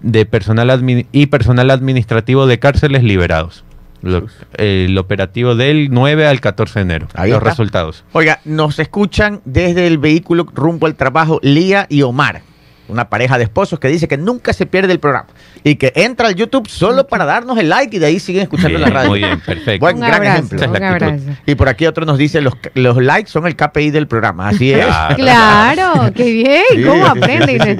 [0.00, 3.64] de personal y personal administrativo de cárceles liberados.
[4.54, 7.08] El operativo del 9 al 14 de enero.
[7.26, 8.04] los resultados.
[8.12, 12.42] Oiga, nos escuchan desde el vehículo rumbo al trabajo Lía y Omar
[12.90, 15.28] una pareja de esposos que dice que nunca se pierde el programa
[15.64, 18.78] y que entra al YouTube solo para darnos el like y de ahí siguen escuchando
[18.78, 19.10] la radio.
[19.10, 19.84] Muy bien, perfecto.
[19.84, 20.58] Buen, gran ejemplo.
[21.46, 24.72] Y por aquí otro nos dice, los, los likes son el KPI del programa, así
[24.72, 24.86] es.
[25.16, 27.78] Claro, qué bien, cómo aprenden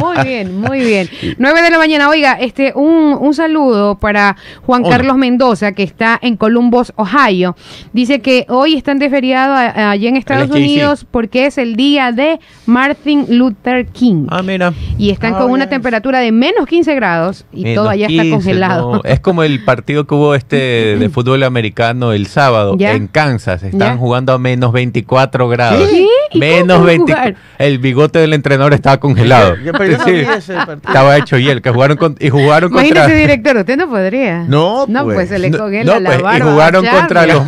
[0.00, 1.08] Muy bien, muy bien.
[1.38, 6.18] 9 de la mañana, oiga, este un, un saludo para Juan Carlos Mendoza, que está
[6.20, 7.56] en Columbus, Ohio.
[7.92, 12.40] Dice que hoy están de feriado allí en Estados Unidos porque es el día de
[12.66, 14.19] Martin Luther King.
[14.28, 14.72] Ah, mira.
[14.98, 19.02] Y están con una temperatura de menos 15 grados y todo allá está congelado.
[19.04, 20.56] Es como el partido que hubo este
[20.98, 23.62] de fútbol americano el sábado en Kansas.
[23.62, 25.88] Están jugando a menos 24 grados.
[26.34, 27.34] Menos 20.
[27.58, 29.56] El bigote del entrenador estaba congelado.
[29.56, 31.60] estaba hecho hiel.
[31.62, 32.88] Que jugaron con, y jugaron contra.
[32.88, 34.44] Imagínese, director, usted no podría.
[34.44, 37.42] No, no pues, se le congela la pues, Y jugaron contra los,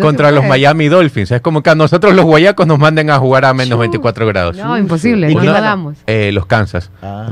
[0.00, 1.30] contra los Miami Dolphins.
[1.30, 4.56] Es como que a nosotros los guayacos nos manden a jugar a menos 24 grados.
[4.56, 5.32] No, imposible.
[5.34, 5.96] No, lo damos.
[6.06, 6.90] Eh, los Kansas.
[7.02, 7.30] Ah.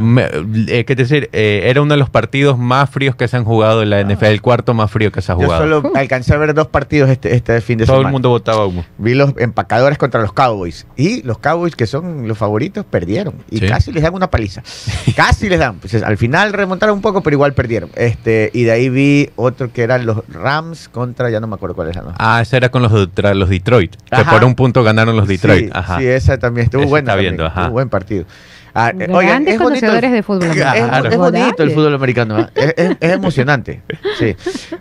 [0.68, 1.28] Eh, ¿Qué decir?
[1.32, 4.04] Eh, era uno de los partidos más fríos que se han jugado en la ah.
[4.04, 5.64] NFL, el cuarto más frío que se ha jugado.
[5.66, 8.00] Yo solo alcancé a ver dos partidos este, este fin de semana.
[8.00, 8.84] Todo el mundo votaba humo.
[8.98, 10.86] Vi los empacadores contra los Cowboys.
[10.96, 13.34] Y los Cowboys, que son los favoritos, perdieron.
[13.50, 14.62] Y casi les dan una paliza.
[15.16, 15.78] casi les dan.
[15.78, 17.90] Pues, al final remontaron un poco, pero igual perdieron.
[17.94, 21.74] Este, y de ahí vi otro que eran los Rams contra, ya no me acuerdo
[21.74, 23.96] cuál es la Ah, ese era con los, los Detroit.
[24.10, 25.72] Que por un punto ganaron los Detroit.
[25.72, 27.12] Sí, sí esa también estuvo buena.
[27.12, 27.68] Está viendo, ajá.
[27.68, 28.24] buen partido.
[28.74, 31.08] Ah, eh, Grandes conocedores de fútbol americano.
[31.08, 32.48] Es, bonito el fútbol americano.
[32.54, 32.96] ¿eh?
[33.00, 33.82] Es, emocionante.
[34.18, 34.34] Sí.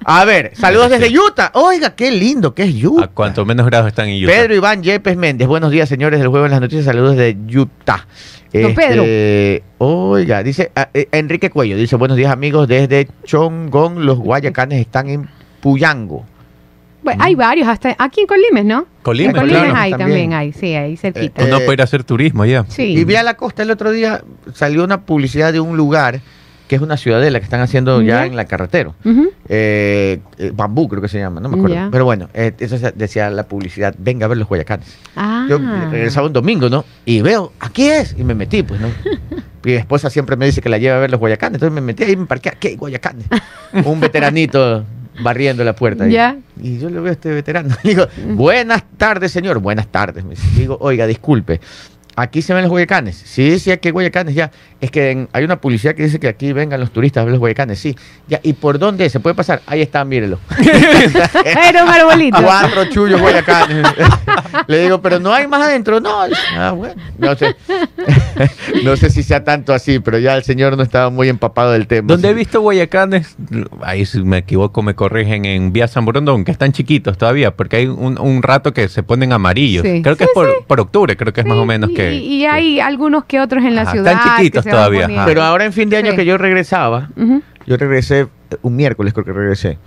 [0.06, 1.52] A ver, saludos desde Utah.
[1.56, 3.06] Oiga, qué lindo que es Utah.
[3.06, 4.34] A cuanto menos grados están en Utah.
[4.34, 5.48] Pedro Iván Yepes Méndez.
[5.48, 6.86] Buenos días, señores del Juego en las Noticias.
[6.86, 8.06] Saludos de Utah.
[8.54, 9.04] Este, Pedro.
[9.78, 11.76] Oiga, dice ah, eh, Enrique Cuello.
[11.76, 12.68] Dice, buenos días, amigos.
[12.68, 15.30] Desde Chongón, los guayacanes están en
[15.62, 16.26] Puyango.
[17.04, 18.86] Bueno, hay varios, hasta aquí en Colimes, ¿no?
[19.02, 20.34] Colimes, en Colimes hay también.
[20.34, 21.42] hay, sí, ahí cerquita.
[21.42, 22.66] Eh, Uno puede ir a hacer turismo allá.
[22.68, 22.84] Sí.
[22.84, 26.22] Y vi a la costa el otro día, salió una publicidad de un lugar
[26.72, 28.94] que es una ciudadela que están haciendo ya en la carretera.
[29.50, 31.90] Eh, eh, bambú creo que se llama, no me acuerdo.
[31.92, 34.88] Pero bueno, eso decía la publicidad, venga a ver los Guayacanes.
[35.18, 35.48] Ah.
[35.50, 36.86] Yo regresaba un domingo, ¿no?
[37.04, 38.88] Y veo, aquí es, y me metí, pues, ¿no?
[39.66, 42.04] Mi esposa siempre me dice que la lleva a ver los Guayacanes, entonces me metí
[42.04, 43.26] ahí y me parqué, ¿qué Guayacanes?
[43.84, 44.86] un veteranito
[45.20, 46.08] barriendo la puerta.
[46.08, 47.76] Y yo le veo a este veterano.
[47.84, 49.60] Le digo, buenas tardes, señor.
[49.60, 50.24] Buenas tardes.
[50.24, 51.60] Me digo, oiga, disculpe.
[52.16, 53.16] Aquí se ven los Guayacanes.
[53.16, 54.52] Sí, sí, aquí hay Guayacanes ya.
[54.82, 57.40] Es que hay una publicidad que dice que aquí vengan los turistas a ver los
[57.40, 57.80] Guayacanes.
[57.80, 57.96] Sí.
[58.28, 59.62] Ya, ¿y por dónde se puede pasar?
[59.66, 60.40] Ahí está, mírelo.
[61.46, 62.42] Era un arbolito.
[62.44, 63.88] Cuatro chullos Guayacanes.
[64.68, 66.00] Le digo, pero no hay más adentro.
[66.00, 66.24] No.
[66.56, 66.96] Ah, bueno.
[67.18, 67.56] No sé.
[68.84, 71.88] no sé si sea tanto así, pero ya el señor no estaba muy empapado del
[71.88, 72.08] tema.
[72.08, 73.36] Donde he visto Guayacanes,
[73.82, 77.78] ahí si me equivoco me corrigen, en Vía San Borondón, que están chiquitos todavía, porque
[77.78, 79.84] hay un, rato que se ponen amarillos.
[79.84, 83.26] Creo que es por, octubre, creo que es más o menos que y, hay algunos
[83.26, 84.14] que otros en la ciudad.
[84.14, 85.08] Están chiquitos todavía.
[85.26, 87.10] Pero ahora en fin de año que yo regresaba,
[87.66, 88.28] yo regresé
[88.62, 89.78] un miércoles creo que regresé.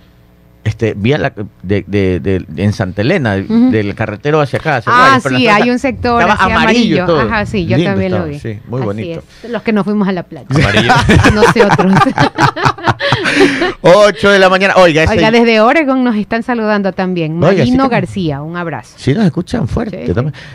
[0.65, 4.81] Este, vi la, de, de, en Santa Elena, del carretero hacia acá.
[4.87, 7.05] ah, sí, hay un sector amarillo.
[7.19, 8.39] Ajá, sí, yo también lo vi.
[8.39, 9.21] Sí, muy bonito.
[9.47, 10.47] Los que nos fuimos a la playa.
[10.49, 10.91] Amarillo.
[11.35, 11.93] no sé otros.
[13.81, 14.73] 8 de la mañana.
[14.77, 17.37] Oiga, Oiga, desde Oregon nos están saludando también.
[17.37, 18.95] Marino García, un abrazo.
[18.97, 20.11] Sí, nos escuchan fuerte.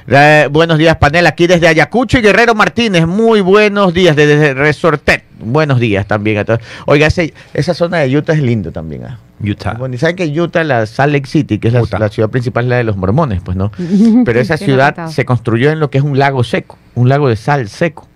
[0.09, 1.29] Eh, buenos días, panel.
[1.29, 3.07] Aquí desde Ayacucho y Guerrero Martínez.
[3.07, 5.23] Muy buenos días desde Resortet.
[5.39, 6.61] Buenos días también a todos.
[6.87, 9.05] Oiga, esa zona de Utah es lindo también.
[9.05, 9.19] ¿ah?
[9.43, 9.75] Utah.
[9.75, 12.85] Bueno, ¿saben que Utah, la Salt Lake City, que es la, ciudad principal, la de
[12.85, 13.73] los mormones, pues no?
[14.25, 17.37] Pero esa ciudad se construyó en lo que es un lago seco, un lago de
[17.37, 18.07] sal seco.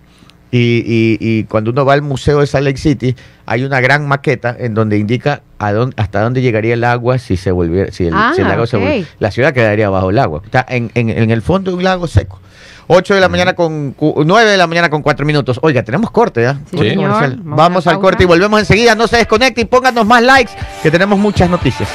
[0.57, 4.73] Y, cuando uno va al museo de Salt Lake City, hay una gran maqueta en
[4.73, 8.63] donde indica a dónde, hasta dónde llegaría el agua si se volviera, si el, lago
[8.63, 9.07] ah, se volviera.
[9.19, 10.41] La ciudad quedaría bajo el agua.
[10.45, 12.39] Está en, en el fondo de un lago seco.
[12.87, 15.59] 8 de la mañana con 9 de la mañana con 4 minutos.
[15.61, 16.59] Oiga, tenemos corte, ¿ya?
[17.43, 18.95] Vamos, al corte y volvemos enseguida.
[18.95, 20.51] No se desconecte y pónganos más likes,
[20.83, 21.89] que tenemos muchas noticias.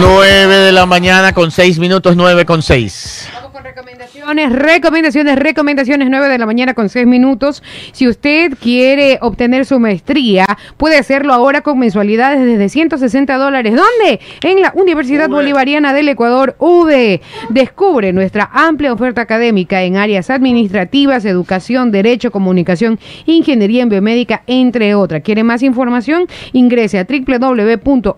[0.00, 3.28] 9 de la mañana con 6 minutos, 9 con 6.
[3.62, 3.99] Recomendaciones,
[4.36, 7.62] recomendaciones, recomendaciones 9 de la mañana con 6 minutos.
[7.92, 13.74] Si usted quiere obtener su maestría, puede hacerlo ahora con mensualidades desde 160 dólares.
[13.74, 14.20] ¿Dónde?
[14.42, 17.20] En la Universidad Bolivariana del Ecuador, UD.
[17.48, 24.94] Descubre nuestra amplia oferta académica en áreas administrativas, educación, derecho, comunicación, ingeniería en biomédica, entre
[24.94, 25.22] otras.
[25.22, 26.26] ¿Quiere más información?
[26.52, 28.10] Ingrese a www.v.edu.es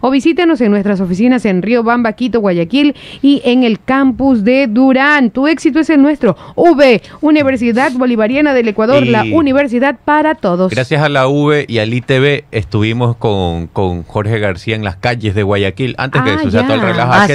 [0.00, 4.66] o visítenos en nuestras oficinas en Río Bamba, Quito, Guayaquil y en el campus de
[4.68, 5.30] Durán.
[5.30, 6.36] Tu éxito es el nuestro.
[6.54, 10.70] V, Universidad Bolivariana del Ecuador, la universidad para todos.
[10.70, 15.34] Gracias a la V y al ITV estuvimos con, con Jorge García en las calles
[15.34, 17.26] de Guayaquil, antes que ah, suceda todo el relajo, ah,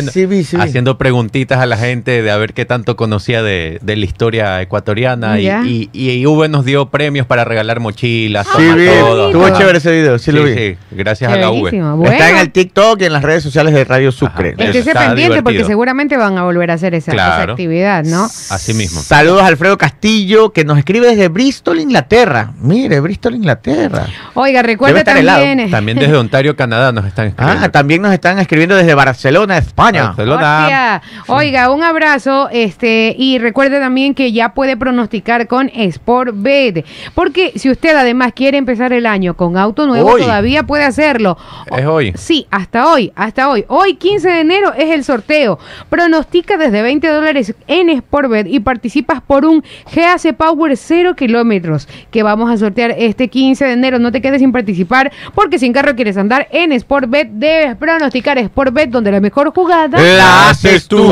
[0.59, 5.39] haciendo, preguntitas a la gente de a ver qué tanto conocía de, la historia ecuatoriana.
[5.39, 8.63] Y, y, V nos dio premios para regalar mochilas, sí,
[8.99, 9.27] todo.
[9.27, 10.77] Estuvo chévere ese video, sí, lo vi.
[10.91, 11.69] gracias a la V.
[12.11, 14.55] Está en el TikTok y en las redes sociales de Radio Sucre.
[14.57, 18.25] Estése pendiente porque seguramente van a volver a hacer esa, actividad, ¿no?
[18.25, 19.01] Así mismo.
[19.01, 22.51] Saludos a Alfredo Castillo, que nos escribe desde Bristol, Inglaterra.
[22.59, 24.07] Mire, Bristol, Inglaterra.
[24.33, 25.69] Oiga, recuerda también.
[25.71, 27.65] También desde Ontario, Canadá nos están escribiendo.
[27.65, 30.07] Ah, también nos están escribiendo desde Barcelona, España.
[30.07, 31.01] Barcelona.
[31.27, 36.85] Oiga, un abrazo, este, y recuerde también que ya puede pronosticar con Sportbet.
[37.13, 41.37] Porque si usted además quiere empezar el año con auto nuevo, todavía puede hacerlo.
[41.75, 42.13] Es hoy.
[42.15, 43.65] Sí, hasta hoy, hasta hoy.
[43.67, 45.59] Hoy, 15 de enero, es el sorteo.
[45.89, 52.23] Pronostica desde 20 dólares en Sportbet y participas por un GAC Power 0 kilómetros que
[52.23, 53.99] vamos a sortear este 15 de enero.
[53.99, 57.29] No te quedes sin participar porque sin carro quieres andar en Sportbet.
[57.31, 61.11] Debes pronosticar Sportbet donde la mejor jugada la haces tú.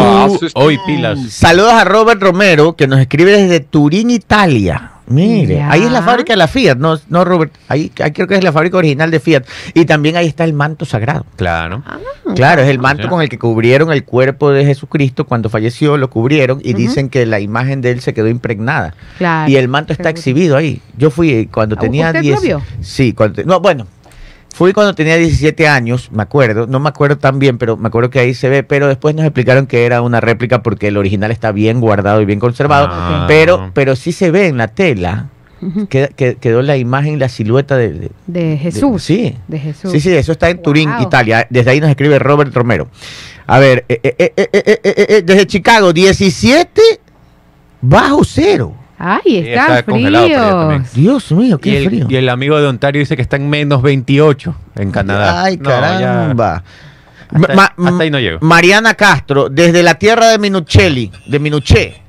[0.56, 1.20] Hoy pilas.
[1.30, 4.92] Saludos a Robert Romero que nos escribe desde Turín, Italia.
[5.08, 8.44] Mire, ahí es la fábrica de la Fiat, no, no Robert, ahí, creo que es
[8.44, 9.44] la fábrica original de Fiat.
[9.74, 11.26] Y también ahí está el manto sagrado.
[11.36, 11.84] Claro.
[11.86, 11.98] Ah,
[12.36, 16.10] claro, es el manto con el que cubrieron el cuerpo de Jesucristo cuando falleció, lo
[16.10, 18.96] cubrieron y dicen que la imagen de él se quedó impregnada.
[19.18, 19.52] Claro.
[19.52, 20.82] Y el manto está exhibido ahí.
[20.98, 22.40] Yo fui cuando tenía 10.
[22.82, 23.88] Sí, cuando, no, bueno,
[24.54, 28.10] Fui cuando tenía 17 años, me acuerdo, no me acuerdo tan bien, pero me acuerdo
[28.10, 31.32] que ahí se ve, pero después nos explicaron que era una réplica porque el original
[31.32, 33.26] está bien guardado y bien conservado, ah.
[33.28, 35.30] pero, pero sí se ve en la tela.
[36.18, 39.04] quedó la imagen, la silueta de, de, Jesús.
[39.04, 39.38] sí.
[39.48, 39.92] De Jesús.
[39.92, 41.48] Sí, sí, eso está en Turín, Italia.
[41.50, 42.90] Desde ahí nos escribe Robert Romero.
[43.48, 46.82] A ver, eh, eh, eh, desde Chicago, 17
[47.82, 48.76] bajo cero.
[49.04, 50.84] Ay, está, frío.
[50.94, 52.06] Dios mío, qué frío.
[52.08, 55.44] Y el amigo de Ontario dice que está en menos 28 en Canadá.
[55.44, 56.64] Ay, caramba.
[57.34, 58.38] hasta, ahí no llego.
[58.42, 62.02] Mariana Castro, desde la tierra de Minuchelli, de Minuché.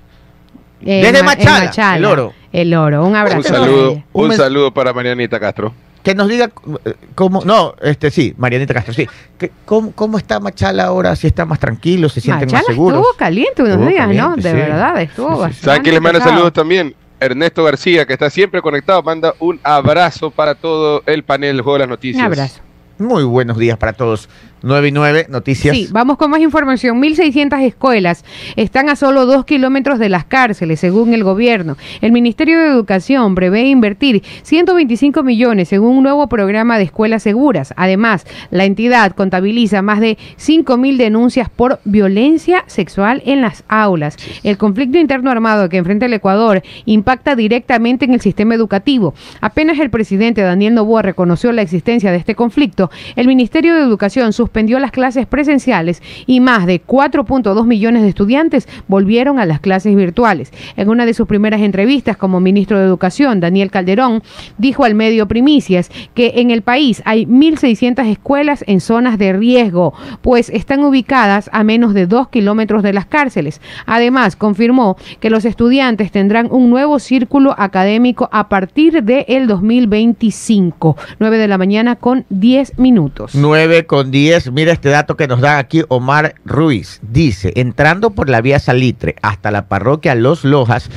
[0.84, 2.34] Eh, desde Machala, el oro.
[2.52, 3.38] El oro, un abrazo.
[3.38, 5.72] Un saludo, un saludo para Marianita Castro
[6.02, 6.50] que nos diga
[6.84, 11.26] eh, cómo, no, este sí, Marianita Castro, sí, que, cómo, cómo, está Machala ahora, si
[11.26, 13.00] está más tranquilo, se sienten más seguros.
[13.00, 14.36] estuvo caliente unos días, ¿no?
[14.36, 16.94] De verdad, estuvo bastante ¿Saben que le manda saludos también?
[17.20, 21.74] Ernesto García, que está siempre conectado, manda un abrazo para todo el panel de Juego
[21.74, 22.20] de las Noticias.
[22.20, 22.60] Un abrazo.
[22.98, 24.28] Muy buenos días para todos.
[24.62, 25.76] 9 y 9, noticias.
[25.76, 27.00] Sí, vamos con más información.
[27.00, 28.24] 1.600 escuelas
[28.56, 31.76] están a solo dos kilómetros de las cárceles, según el gobierno.
[32.00, 37.74] El Ministerio de Educación prevé invertir 125 millones en un nuevo programa de escuelas seguras.
[37.76, 44.16] Además, la entidad contabiliza más de 5.000 denuncias por violencia sexual en las aulas.
[44.42, 49.14] El conflicto interno armado que enfrenta el Ecuador impacta directamente en el sistema educativo.
[49.40, 54.32] Apenas el presidente Daniel Novoa reconoció la existencia de este conflicto, el Ministerio de Educación
[54.32, 59.60] sus suspendió las clases presenciales y más de 4.2 millones de estudiantes volvieron a las
[59.60, 60.52] clases virtuales.
[60.76, 64.22] En una de sus primeras entrevistas como ministro de Educación, Daniel Calderón
[64.58, 69.94] dijo al medio Primicias que en el país hay 1.600 escuelas en zonas de riesgo,
[70.20, 73.62] pues están ubicadas a menos de 2 kilómetros de las cárceles.
[73.86, 80.98] Además, confirmó que los estudiantes tendrán un nuevo círculo académico a partir del el 2025.
[81.20, 83.34] 9 de la mañana con 10 minutos.
[83.34, 87.00] 9 con 10 mira este dato que nos da aquí Omar Ruiz.
[87.02, 90.90] Dice, entrando por la vía Salitre hasta la parroquia Los Lojas,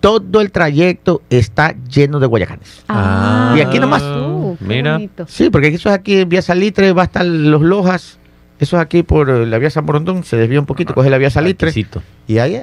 [0.00, 2.84] todo el trayecto está lleno de guayacanes.
[2.88, 4.02] Ah, y aquí nomás.
[4.02, 5.00] Uh, mira.
[5.26, 8.18] Sí, porque eso es aquí en vía Salitre, va hasta Los Lojas.
[8.58, 11.30] Eso es aquí por la vía San Borondón, se desvía un poquito, coge la vía
[11.30, 11.72] Salitre.
[12.28, 12.60] Y ahí,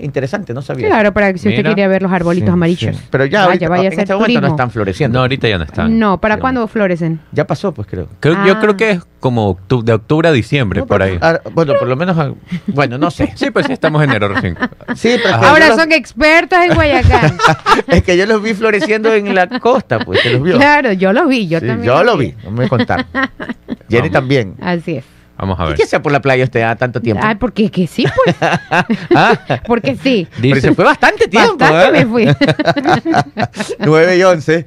[0.00, 0.88] interesante, no sabía.
[0.88, 2.96] Claro, para que si usted quería ver los arbolitos amarillos.
[3.10, 5.18] Pero ya vaya, vaya en este momento no están floreciendo.
[5.18, 5.98] No, ahorita ya no están.
[5.98, 7.20] No, ¿para cuándo florecen?
[7.32, 8.08] Ya pasó, pues creo.
[8.22, 8.58] Yo ah.
[8.60, 11.18] creo que es como de octubre a diciembre, por ahí.
[11.20, 12.32] Ah, bueno, por lo menos, ah,
[12.68, 13.32] bueno, no sé.
[13.36, 14.56] sí, pues sí, estamos en enero recién.
[14.94, 17.36] Sí, pero Ahora son expertos en Guayacán.
[17.88, 20.56] es que yo los vi floreciendo en la costa, pues, los vio.
[20.56, 21.84] Claro, yo los vi, yo también.
[21.84, 23.06] Yo lo vi, no me contar.
[23.88, 24.54] Jenny también.
[24.60, 25.04] Así es.
[25.38, 25.74] Vamos a ver.
[25.74, 27.22] ¿Y qué sea por la playa usted a tanto tiempo?
[27.24, 28.36] Ah, porque que sí, pues.
[29.14, 29.38] ¿Ah?
[29.66, 30.26] Porque sí.
[30.40, 31.56] Pero se fue bastante tiempo.
[31.56, 32.04] Bastante ¿eh?
[32.04, 32.26] me fui.
[33.78, 34.66] 9 y 11.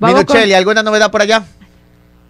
[0.00, 1.42] Minuchelli, ¿alguna novedad por allá?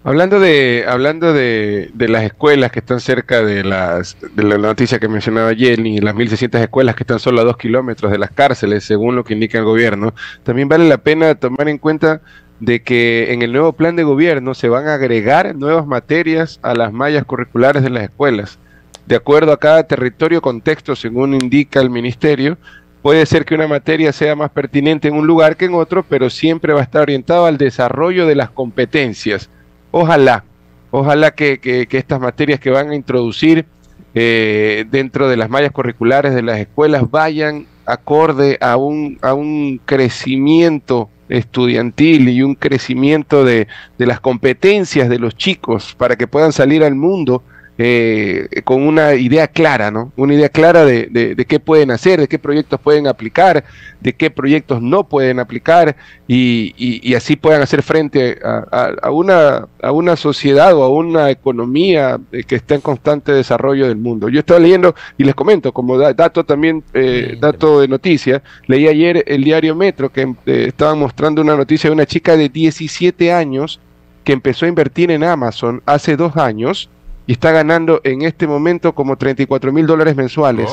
[0.03, 4.99] Hablando de hablando de, de, las escuelas que están cerca de las de la noticia
[4.99, 8.85] que mencionaba Jenny, las 1.600 escuelas que están solo a dos kilómetros de las cárceles,
[8.85, 12.23] según lo que indica el gobierno, también vale la pena tomar en cuenta
[12.61, 16.75] de que en el nuevo plan de gobierno se van a agregar nuevas materias a
[16.75, 18.59] las mallas curriculares de las escuelas.
[19.07, 22.57] de acuerdo a cada territorio, contexto, según indica el ministerio,
[23.03, 26.31] puede ser que una materia sea más pertinente en un lugar que en otro, pero
[26.31, 29.51] siempre va a estar orientado al desarrollo de las competencias.
[29.91, 30.45] Ojalá,
[30.93, 33.67] ojalá que, estas materias que van a introducir
[34.15, 39.81] eh, dentro de las mallas curriculares de las escuelas vayan acorde a un, a un
[39.85, 43.69] crecimiento estudiantil y un crecimiento de,
[43.99, 47.43] de las competencias de los chicos para que puedan salir al mundo
[47.83, 50.13] eh, con una idea clara, ¿no?
[50.15, 53.65] Una idea clara de, de, qué pueden hacer, de qué proyectos pueden aplicar,
[54.03, 55.97] de qué proyectos no pueden aplicar
[56.29, 61.31] y, y, así puedan hacer frente a, a, una, a una sociedad o a una
[61.31, 64.29] economía eh, que está en constante desarrollo del mundo.
[64.29, 69.25] Yo estaba leyendo y les comento, como dato también, eh, dato de noticia, leí ayer
[69.27, 73.81] el diario Metro que estaba mostrando una noticia de una chica de 17 años
[74.23, 76.91] que empezó a invertir en Amazon hace dos años
[77.31, 80.69] y está ganando en este momento como 34 mil dólares mensuales.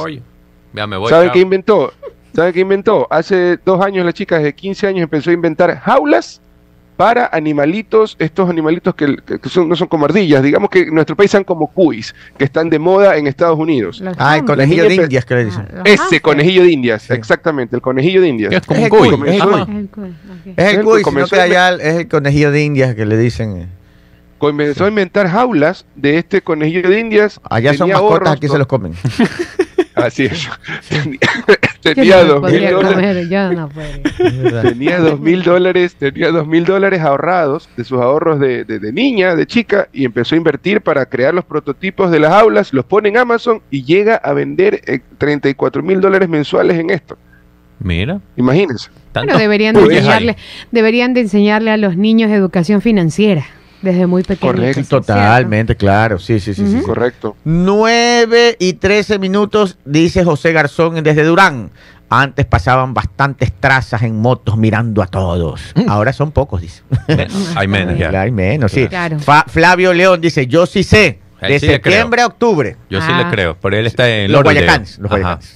[1.07, 1.93] ¿Sabe qué inventó?
[2.33, 3.05] ¿Sabe qué inventó?
[3.11, 6.41] Hace dos años la chica de 15 años empezó a inventar jaulas
[6.95, 11.29] para animalitos, estos animalitos que, son, no son como ardillas, digamos que en nuestro país
[11.29, 14.01] son como cuis, que están de moda en Estados Unidos.
[14.17, 15.67] ah, el conejillo de indias que le dicen.
[15.85, 18.51] Ese conejillo de indias, exactamente, el conejillo de indias.
[18.51, 19.09] Es como un cuy.
[20.55, 23.77] Es el cuy, es el conejillo de indias que le dicen
[24.37, 27.39] comenzó a inventar jaulas de este conejillo de indias.
[27.49, 28.93] Allá son mascotas, aquí se los comen.
[29.97, 30.47] Así es.
[31.81, 33.29] tenía dos mil dólares.
[34.61, 39.35] tenía dos mil dólares, tenía dos mil dólares ahorrados de sus ahorros de, de, niña,
[39.35, 43.09] de chica, y empezó a invertir para crear los prototipos de las aulas, los pone
[43.09, 44.81] en Amazon y llega a vender
[45.17, 47.17] 34 eh, mil dólares mensuales en esto.
[47.79, 48.21] Mira.
[48.35, 48.89] Imagínense.
[49.13, 50.37] Bueno, deberían de, enseñarle,
[50.71, 53.45] deberían de enseñarle a los niños educación financiera.
[53.81, 54.53] Desde muy pequeño.
[54.53, 56.17] Correcto, totalmente, claro.
[56.19, 56.81] Sí, sí, sí, sí.
[56.81, 57.35] Correcto.
[57.43, 61.71] 9 y 13 minutos, dice José Garzón desde Durán.
[62.09, 65.73] Antes pasaban bastantes trazas en motos mirando a todos.
[65.75, 65.89] Mm.
[65.89, 66.81] Ahora son pocos, dice.
[67.55, 68.09] hay menos, ya.
[68.21, 68.87] Hay menos, sí.
[69.47, 71.19] Flavio León dice, yo sí sé.
[71.41, 72.77] De septiembre a octubre.
[72.89, 73.29] Yo sí le ah.
[73.29, 74.99] creo, pero él está en los Guayacanes.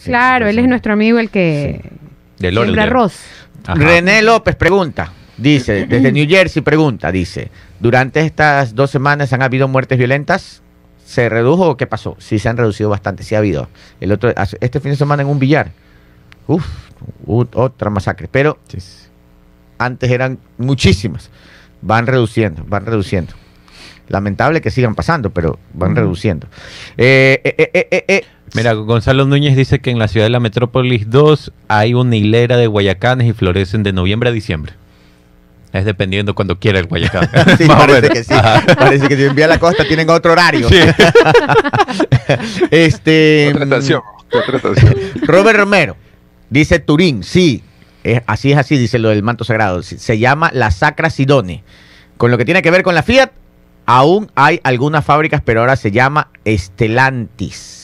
[0.03, 1.82] claro, él es nuestro amigo el que
[2.39, 2.47] sí.
[2.47, 3.19] de arroz.
[3.65, 7.49] René López pregunta, dice, desde New Jersey pregunta, dice,
[7.82, 10.61] durante estas dos semanas han habido muertes violentas.
[11.03, 12.15] ¿Se redujo o qué pasó?
[12.19, 13.67] Sí, se han reducido bastante, sí ha habido.
[13.99, 15.71] El otro, este fin de semana en un billar.
[16.47, 16.63] Uf,
[17.25, 18.29] otra masacre.
[18.32, 18.59] Pero
[19.79, 21.32] antes eran muchísimas.
[21.82, 23.34] Van reduciendo, van reduciendo.
[24.09, 26.47] Lamentable que sigan pasando, pero van reduciendo.
[26.97, 31.51] Eh, eh, eh, Mira, Gonzalo Núñez dice que en la ciudad de la Metrópolis 2
[31.67, 34.73] hay una hilera de guayacanes y florecen de noviembre a diciembre.
[35.74, 37.30] Es dependiendo cuando quiera el Guayacán.
[37.57, 38.34] sí, parece que sí.
[38.78, 40.67] Parece que si envía a la costa tienen otro horario.
[42.72, 43.53] este.
[45.24, 45.95] Robert Romero
[46.49, 47.63] dice Turín, sí.
[48.26, 49.82] así es así, dice lo del manto sagrado.
[49.84, 51.63] Se llama la Sacra Sidone.
[52.17, 53.32] Con lo que tiene que ver con la Fiat,
[53.86, 57.80] aún hay algunas fábricas, pero ahora se llama Estelantis.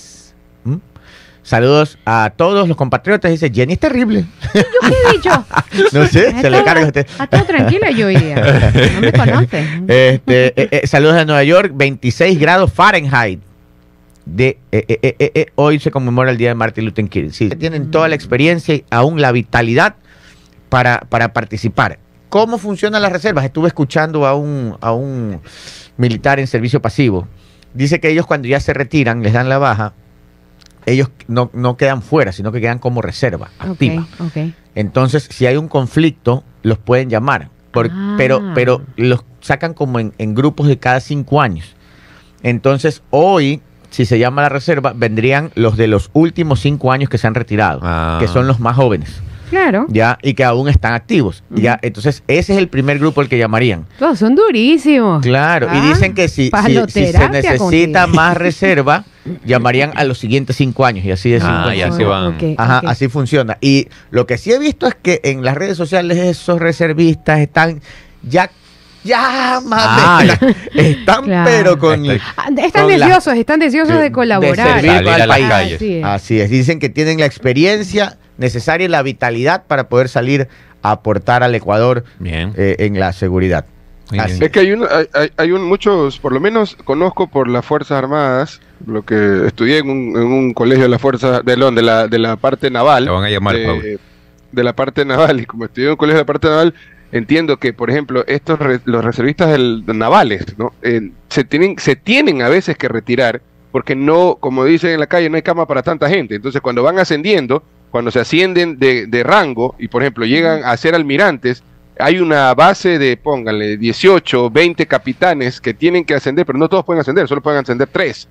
[1.48, 3.32] Saludos a todos los compatriotas.
[3.32, 4.26] Dice, Jenny es terrible.
[4.54, 5.46] ¿Yo qué he dicho?
[5.94, 7.08] no sé, se le carga a usted.
[7.32, 8.36] todo tranquila yo hoy día.
[8.94, 9.66] No me conoce.
[9.88, 13.40] Este, eh, eh, saludos de Nueva York, 26 grados Fahrenheit.
[14.26, 17.30] De, eh, hoy se conmemora el Día de Martin Luther King.
[17.32, 19.96] Sí, tienen toda la experiencia y aún la vitalidad
[20.68, 21.98] para, para participar.
[22.28, 23.46] ¿Cómo funcionan las reservas?
[23.46, 25.40] Estuve escuchando a un, a un
[25.96, 27.26] militar en servicio pasivo.
[27.74, 29.94] Dice que ellos cuando ya se retiran, les dan la baja,
[30.88, 34.08] ellos no, quedan fuera, sino que quedan como reserva activa.
[34.74, 38.16] Entonces, si hay un conflicto, los pueden llamar, ah.
[38.18, 41.76] pero, pero los sacan como en, grupos de cada cinco años.
[42.42, 47.18] Entonces, hoy, si se llama la reserva, vendrían los de los últimos cinco años que
[47.18, 48.30] se han retirado, que ah.
[48.32, 49.22] son los más jóvenes.
[49.50, 49.86] Claro.
[49.90, 51.44] Ya, y que aún están activos.
[51.50, 53.86] Ya, entonces ese es el primer grupo al que llamarían.
[54.00, 55.22] Todos son durísimos.
[55.24, 56.52] Claro, y dicen que si,
[56.90, 59.06] si, se necesita más reserva,
[59.46, 61.44] llamarían a los siguientes cinco años y así es.
[61.46, 62.36] Ah, y así van.
[62.58, 63.58] Ajá, así funciona.
[63.62, 67.82] Y lo que sí he visto es que en las redes sociales esos reservistas están
[68.24, 68.50] ya
[69.08, 70.24] ya, ah,
[70.74, 74.82] están pero con ah, están deseosos, están deseosos de, colaborar.
[74.82, 76.04] De servir al país.
[76.04, 76.50] Así es.
[76.50, 80.48] Dicen que tienen la experiencia necesaria y la vitalidad para poder salir
[80.82, 83.66] a aportar al Ecuador eh, en la seguridad.
[84.12, 84.88] Es que hay, un,
[85.36, 89.90] hay, un, muchos, por lo menos conozco por las Fuerzas Armadas, lo que estudié en
[89.90, 93.10] un, en un colegio de la Fuerza de, de, la, de la parte naval.
[93.10, 94.00] van a llamar, de,
[94.52, 96.74] de, la parte naval, y como estudié en un colegio de la parte naval,
[97.12, 100.74] entiendo que, por ejemplo, estos los reservistas del, navales, ¿no?
[101.30, 103.42] se, tienen, se tienen a veces que retirar
[103.72, 106.36] porque no, como dicen en la calle, no hay cama para tanta gente.
[106.36, 110.76] Entonces, cuando van ascendiendo, cuando se ascienden de, de rango y, por ejemplo, llegan a
[110.78, 111.64] ser almirantes,
[112.00, 116.86] hay una base de, pónganle, 18, 20 capitanes que tienen que ascender, pero no todos
[116.86, 118.28] pueden ascender, solo pueden ascender tres.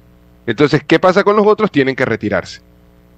[0.47, 1.71] Entonces, ¿qué pasa con los otros?
[1.71, 2.61] Tienen que retirarse.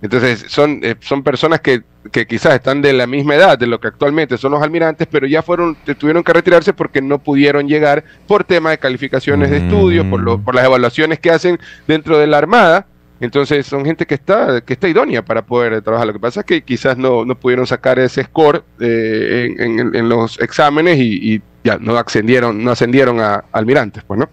[0.01, 1.83] Entonces, son, eh, son personas que,
[2.13, 5.27] que, quizás están de la misma edad de lo que actualmente son los almirantes, pero
[5.27, 10.07] ya fueron, tuvieron que retirarse porque no pudieron llegar por tema de calificaciones de estudios,
[10.07, 12.87] por, lo, por las evaluaciones que hacen dentro de la Armada.
[13.21, 16.07] Entonces son gente que está, que está idónea para poder trabajar.
[16.07, 20.09] Lo que pasa es que quizás no, no pudieron sacar ese score eh, en, en,
[20.09, 24.29] los exámenes y, y, ya no ascendieron, no ascendieron a almirantes, pues, ¿no?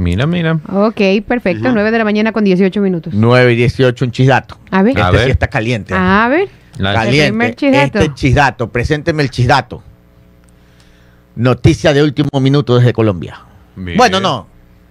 [0.00, 0.58] Mira, mira.
[0.72, 1.68] Ok, perfecto.
[1.68, 3.12] Uh 9 de la mañana con 18 minutos.
[3.14, 4.58] 9 y 18, un chisdato.
[4.70, 4.92] A ver.
[4.96, 5.24] Este A ver.
[5.26, 5.92] sí está caliente.
[5.94, 6.48] A ver.
[6.78, 7.26] La- caliente.
[7.26, 7.98] El primer chisdato.
[7.98, 9.82] Este chisdato, presénteme el chisdato.
[11.36, 13.40] Noticia de último minuto desde Colombia.
[13.76, 13.96] Bien.
[13.96, 14.46] Bueno, no.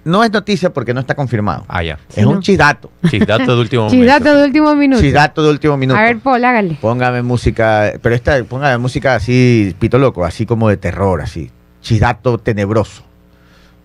[0.05, 1.65] No es noticia porque no está confirmado.
[1.67, 1.99] Ah, ya.
[2.15, 2.89] es un chisdato.
[3.09, 4.01] Chisdato de último momento.
[4.01, 5.01] Chisdato de último minuto.
[5.01, 5.99] Chisdato de último minuto.
[5.99, 6.77] A ver, Paul, hágale.
[6.79, 11.51] Póngame música, pero esta, póngame música así, pito loco, así como de terror, así.
[11.81, 13.03] Chisdato tenebroso.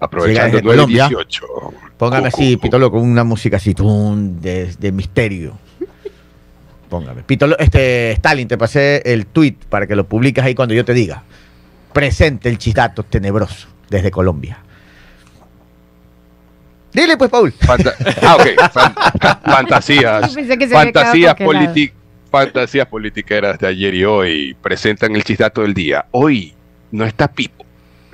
[0.05, 1.09] Aprovechando Llega desde 9 y Colombia.
[1.09, 1.47] 18.
[1.97, 5.59] Póngame Cu, así, cu, pito loco, una música así, tum, de, de misterio.
[6.89, 7.23] Póngame.
[7.23, 10.85] Pito Lo- este, Stalin, te pasé el tweet para que lo publiques ahí cuando yo
[10.85, 11.23] te diga.
[11.93, 14.59] Presente el chisdato tenebroso desde Colombia.
[16.93, 17.53] Dile pues, Paul.
[17.53, 18.71] Fanta- ah, ok.
[18.73, 18.95] Fan-
[19.45, 20.35] fantasías.
[20.71, 21.93] Fantasías, politi-
[22.31, 26.07] fantasías politiqueras de ayer y hoy presentan el chistato del día.
[26.13, 26.55] Hoy
[26.93, 27.64] no está Pipo,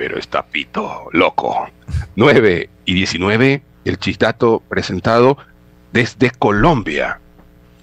[0.01, 1.69] pero está Pito, loco.
[2.17, 5.37] 9 y 19, el chistato presentado
[5.93, 7.21] desde Colombia.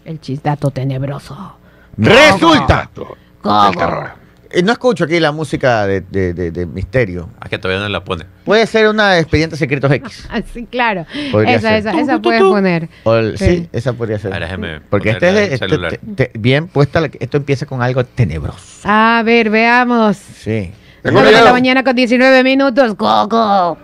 [0.04, 1.58] El chisdato tenebroso.
[1.96, 2.90] Resulta.
[2.90, 3.72] Chistato del ¿Cómo?
[3.74, 4.10] terror.
[4.50, 7.30] Eh, no escucho aquí la música de, de- de- de misterio.
[7.40, 8.26] Ah, que todavía no la pone.
[8.46, 10.28] Puede ser una de Expedientes Secretos X.
[10.32, 11.06] Ah, sí, claro.
[11.32, 11.78] Podría esa, ser.
[11.88, 12.90] esa, esa puedes poner.
[13.04, 13.46] O el- sí.
[13.46, 13.70] Sí.
[13.74, 14.34] esa podría ser.
[14.34, 15.92] Ahora déjeme Porque este es de- en el este- celular.
[16.16, 18.58] te- te- bien puesta, la- esto empieza con algo tenebroso.
[18.86, 20.18] A ver, veamos.
[20.18, 20.72] Sí.
[21.08, 22.96] Tengo 9 de la mañana con 19 minutos.
[22.96, 23.78] Coco.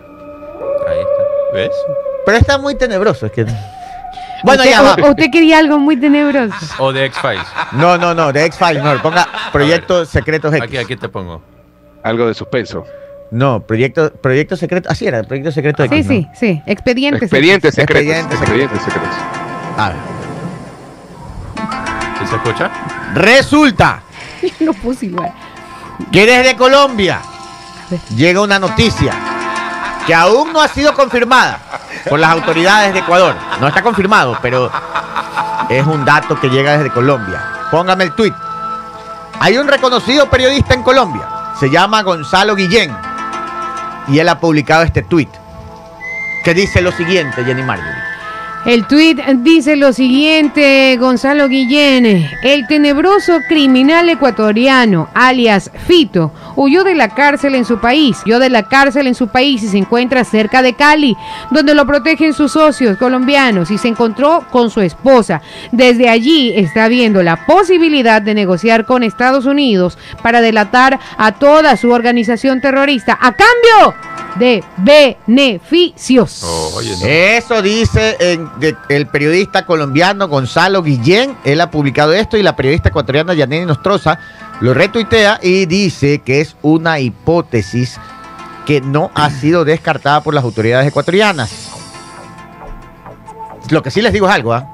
[0.86, 1.54] Ahí está.
[1.54, 1.70] ¿Ves?
[2.26, 3.46] Pero está muy tenebroso, es que.
[4.44, 5.08] Bueno, usted, ya va.
[5.08, 6.54] usted quería algo muy tenebroso.
[6.78, 7.46] O de X-Files.
[7.72, 9.00] No, no, no, de X-Files, no.
[9.00, 10.62] Ponga Proyectos Secretos X.
[10.62, 11.40] Aquí, aquí te pongo.
[12.02, 12.84] Algo de suspenso.
[13.30, 14.90] No, Proyecto, proyecto Secreto.
[14.90, 16.04] Así era, Proyecto Secreto Sí, X.
[16.04, 16.10] ¿no?
[16.12, 16.62] sí, sí.
[16.66, 17.22] Expedientes.
[17.22, 18.04] Expedientes secretos.
[18.06, 19.16] Expedientes Expedientes secretos.
[19.78, 19.96] A ver.
[22.20, 22.70] ¿Sí se escucha?
[23.14, 24.02] Resulta
[24.60, 25.32] no puse igual.
[26.10, 27.20] Que desde Colombia
[28.14, 29.12] llega una noticia
[30.06, 31.58] que aún no ha sido confirmada
[32.08, 33.34] por las autoridades de Ecuador.
[33.60, 34.70] No está confirmado, pero
[35.68, 37.42] es un dato que llega desde Colombia.
[37.70, 38.34] Póngame el tweet.
[39.40, 41.26] Hay un reconocido periodista en Colombia,
[41.58, 42.96] se llama Gonzalo Guillén,
[44.08, 45.28] y él ha publicado este tweet
[46.44, 48.03] que dice lo siguiente, Jenny Marjorie.
[48.66, 56.94] El tuit dice lo siguiente, Gonzalo Guillén, el tenebroso criminal ecuatoriano, alias Fito, huyó de
[56.94, 60.24] la cárcel en su país, huyó de la cárcel en su país y se encuentra
[60.24, 61.14] cerca de Cali,
[61.50, 65.42] donde lo protegen sus socios colombianos y se encontró con su esposa.
[65.70, 71.76] Desde allí está viendo la posibilidad de negociar con Estados Unidos para delatar a toda
[71.76, 73.94] su organización terrorista a cambio
[74.36, 76.42] de beneficios.
[76.74, 77.06] Oye, no.
[77.06, 81.36] Eso dice en- de- el periodista colombiano Gonzalo Guillén.
[81.44, 84.18] Él ha publicado esto y la periodista ecuatoriana Yaneni Nostroza
[84.60, 87.98] lo retuitea y dice que es una hipótesis
[88.66, 91.70] que no ha sido descartada por las autoridades ecuatorianas.
[93.70, 94.66] Lo que sí les digo es algo, ¿ah?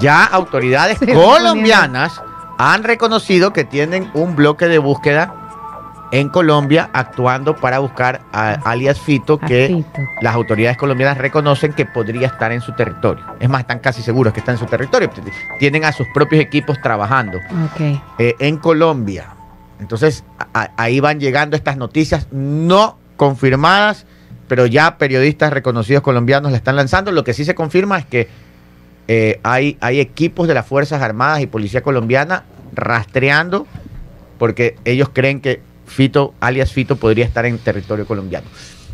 [0.00, 2.20] Ya autoridades colombianas
[2.58, 5.34] han reconocido que tienen un bloque de búsqueda
[6.12, 10.00] en Colombia actuando para buscar a alias Fito que Fito.
[10.20, 13.24] las autoridades colombianas reconocen que podría estar en su territorio.
[13.40, 15.10] Es más, están casi seguros que está en su territorio.
[15.58, 17.40] Tienen a sus propios equipos trabajando
[18.18, 19.28] eh, en Colombia.
[19.80, 20.22] Entonces,
[20.54, 24.04] a- ahí van llegando estas noticias no confirmadas,
[24.48, 27.10] pero ya periodistas reconocidos colombianos la están lanzando.
[27.10, 28.28] Lo que sí se confirma es que
[29.08, 32.44] eh, hay, hay equipos de las Fuerzas Armadas y Policía Colombiana
[32.74, 33.66] rastreando
[34.38, 38.46] porque ellos creen que Fito, alias Fito, podría estar en territorio colombiano.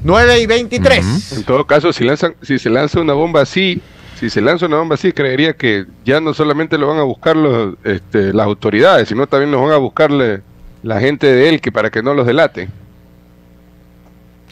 [0.04, 1.32] 9 y 23.
[1.32, 3.80] En todo caso, si lanzan, si se lanza una bomba así,
[4.18, 7.36] si se lanza una bomba así, creería que ya no solamente lo van a buscar
[7.36, 10.42] los, este, las autoridades, sino también los van a buscarle
[10.82, 12.70] la gente de él que para que no los delaten.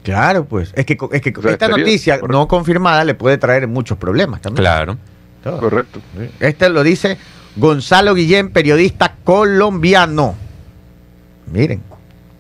[0.03, 0.73] Claro, pues.
[0.77, 2.39] Es que, es que O sea, esta noticia correcto.
[2.39, 4.63] no confirmada le puede traer muchos problemas también.
[4.63, 4.97] Claro.
[5.43, 5.59] Todo.
[5.59, 6.01] Correcto.
[6.41, 7.19] Este lo dice
[7.57, 10.37] Gonzalo Guillén, periodista colombiano.
[11.53, 11.83] Miren.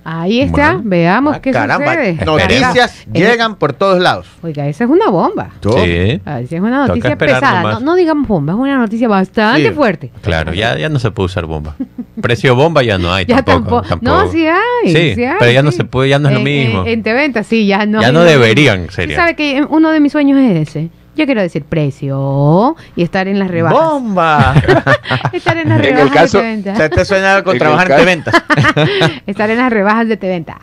[0.09, 2.25] Ahí está, veamos ah, qué caramba, sucede.
[2.25, 4.29] Noticias llegan por todos lados.
[4.41, 5.51] Oiga, esa es una bomba.
[5.61, 6.21] Sí.
[6.25, 7.81] Ah, esa es una noticia pesada.
[7.81, 10.13] No, digamos bomba, es una noticia bastante fuerte.
[10.23, 11.75] Claro, ya, ya no se puede usar bomba.
[12.21, 15.15] Precio bomba ya no hay ya tampoco, No, sí hay.
[15.17, 16.87] Sí, pero ya no se puede, ya no es lo mismo.
[16.87, 18.01] En, en venta sí, ya no.
[18.01, 19.17] Ya no deberían, sería.
[19.17, 20.91] ¿Sabe que uno de mis sueños es ese?
[21.17, 23.79] Yo quiero decir precio y estar en las rebajas.
[23.79, 24.55] ¡Bomba!
[25.33, 26.89] estar en las rebajas el caso, de Teventa.
[26.91, 28.45] ¿Te suena con trabajar en Teventa?
[29.27, 30.59] estar en las rebajas de Teventa.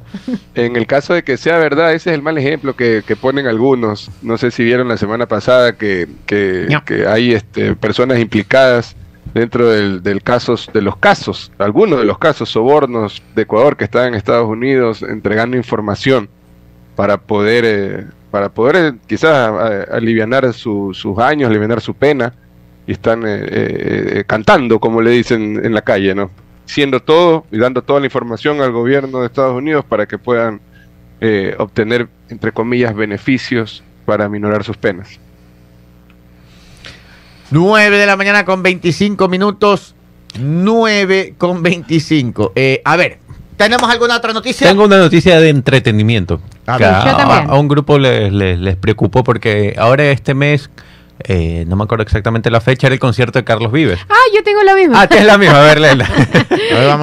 [0.54, 4.10] en el caso de que sea verdad, ese es el mal ejemplo que, ponen algunos.
[4.20, 8.96] No sé si vieron la semana pasada que, que, hay este, personas implicadas
[9.32, 13.84] dentro del, del casos, de los casos, algunos de los casos, sobornos de Ecuador que
[13.84, 16.28] están en Estados Unidos entregando información
[16.94, 17.64] para poder...
[17.66, 19.52] Eh, para poder eh, quizás
[19.92, 22.34] aliviar sus años, aliviar su pena,
[22.84, 26.32] y están eh, eh, cantando, como le dicen en la calle, ¿no?
[26.64, 30.60] Siendo todo y dando toda la información al gobierno de Estados Unidos para que puedan
[31.58, 35.20] obtener, entre comillas, beneficios para minorar sus penas.
[37.52, 39.94] 9 de la mañana con 25 minutos.
[40.40, 42.52] 9 con 25.
[42.84, 43.20] a ver,
[43.56, 44.68] ¿Tenemos alguna otra noticia?
[44.68, 46.40] Tengo una noticia de entretenimiento.
[46.66, 50.70] A, un grupo les, les, preocupó porque ahora este mes
[51.20, 54.00] eh, no me acuerdo exactamente la fecha, era el concierto de Carlos Vives.
[54.08, 55.02] Ah, yo tengo la misma.
[55.02, 56.08] Ah, es la misma, a ver, Lela.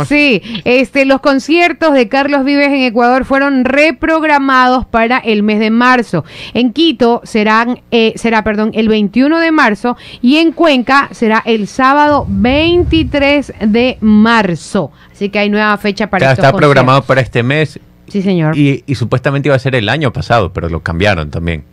[0.06, 5.70] Sí, este, los conciertos de Carlos Vives en Ecuador fueron reprogramados para el mes de
[5.70, 6.26] marzo.
[6.54, 11.68] En Quito serán, eh, será perdón, el 21 de marzo y en Cuenca será el
[11.68, 14.92] sábado 23 de marzo.
[15.12, 17.80] Así que hay nueva fecha para Está programado para este mes.
[18.08, 18.58] Sí, señor.
[18.58, 21.64] Y, y supuestamente iba a ser el año pasado, pero lo cambiaron también.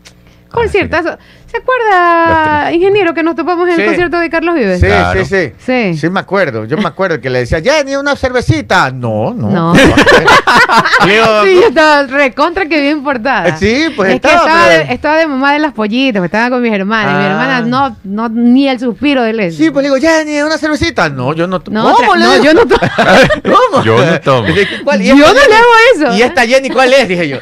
[0.51, 1.19] Conciertazo.
[1.51, 4.81] ¿Se acuerda, ingeniero, que nos topamos en el concierto de Carlos Vives?
[4.81, 5.99] Sí, sí, sí, sí.
[5.99, 6.67] Sí, me acuerdo.
[6.67, 8.91] Yo me acuerdo que le decía, Jenny, una cervecita.
[8.91, 9.49] No, no.
[9.49, 9.75] No.
[11.05, 13.57] sí, yo estaba recontra que bien portada.
[13.57, 14.35] Sí, pues es estaba.
[14.35, 17.13] Que estaba, de, estaba de mamá de las pollitas, pues estaba con mis hermanas.
[17.13, 17.31] Y mis ah.
[17.31, 19.53] hermanas no, no, ni el suspiro de él.
[19.53, 21.09] Sí, pues le digo, Jenny, una cervecita.
[21.09, 21.95] No, yo no tomo.
[21.95, 22.81] ¿Cómo no, yo no tomo.
[23.43, 23.85] ¿Cómo?
[23.85, 24.49] Yo no tomo.
[24.49, 26.15] yo no le hago eso.
[26.15, 27.09] ¿Y esta Jenny cuál es?
[27.09, 27.39] Dije yo.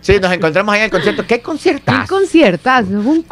[0.00, 1.26] sí, nos encontramos ahí en el concierto.
[1.26, 1.61] ¿Qué concierto?
[1.62, 2.70] ¿Qué concierto?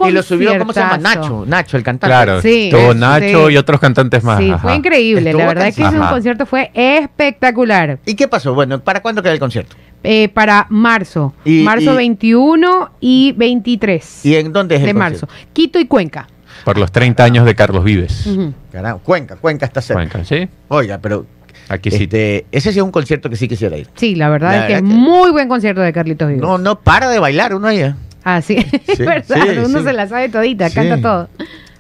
[0.07, 0.99] Y lo subió, ¿cómo se llama?
[0.99, 2.11] Nacho, Nacho, el cantante.
[2.11, 4.39] Claro, sí, todo Nacho y otros cantantes más.
[4.39, 5.33] Sí, fue increíble.
[5.33, 7.99] La verdad es que ese concierto fue espectacular.
[8.07, 8.55] ¿Y qué pasó?
[8.55, 9.77] Bueno, ¿para cuándo queda el concierto?
[10.03, 11.35] Eh, para marzo.
[11.45, 14.27] marzo 21 y 23.
[14.27, 15.29] ¿Y en dónde es el De marzo.
[15.53, 16.27] Quito y Cuenca.
[16.65, 18.29] Por los 30 años de Carlos Vives.
[19.03, 20.01] Cuenca, Cuenca está cerca.
[20.01, 20.49] Cuenca, sí.
[20.69, 21.27] Oiga, pero
[21.71, 22.05] Aquí sí.
[22.05, 23.89] Este, ese sí es un concierto que sí quisiera ir.
[23.95, 26.43] Sí, la verdad es que es muy buen concierto de Carlitos Vives.
[26.43, 27.97] No, no para de bailar uno allá.
[28.25, 28.57] Ah, sí,
[28.87, 29.65] es verdad.
[29.65, 31.29] Uno se la sabe todita, canta todo.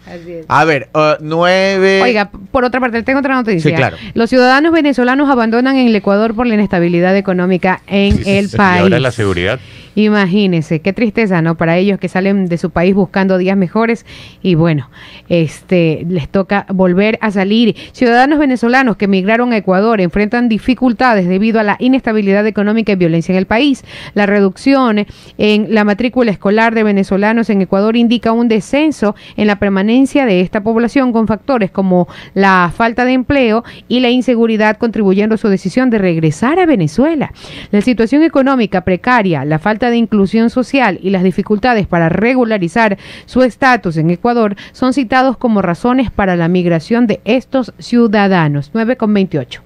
[0.06, 0.46] Así es.
[0.48, 2.02] A ver, uh, nueve.
[2.02, 3.70] Oiga, por otra parte, tengo otra noticia.
[3.70, 3.96] Sí, claro.
[4.14, 8.80] Los ciudadanos venezolanos abandonan el Ecuador por la inestabilidad económica en el país.
[8.80, 9.60] Y ahora la seguridad.
[9.94, 11.56] Imagínense, qué tristeza, ¿no?
[11.56, 14.06] Para ellos que salen de su país buscando días mejores
[14.42, 14.90] y bueno,
[15.28, 17.76] este les toca volver a salir.
[17.92, 23.32] Ciudadanos venezolanos que emigraron a Ecuador enfrentan dificultades debido a la inestabilidad económica y violencia
[23.32, 23.84] en el país.
[24.14, 25.06] La reducción
[25.38, 30.40] en la matrícula escolar de venezolanos en Ecuador indica un descenso en la permanencia de
[30.40, 35.48] esta población con factores como la falta de empleo y la inseguridad contribuyendo a su
[35.48, 37.32] decisión de regresar a Venezuela.
[37.70, 43.42] La situación económica precaria, la falta de inclusión social y las dificultades para regularizar su
[43.42, 48.70] estatus en Ecuador son citados como razones para la migración de estos ciudadanos.
[48.74, 49.62] 9 con 28.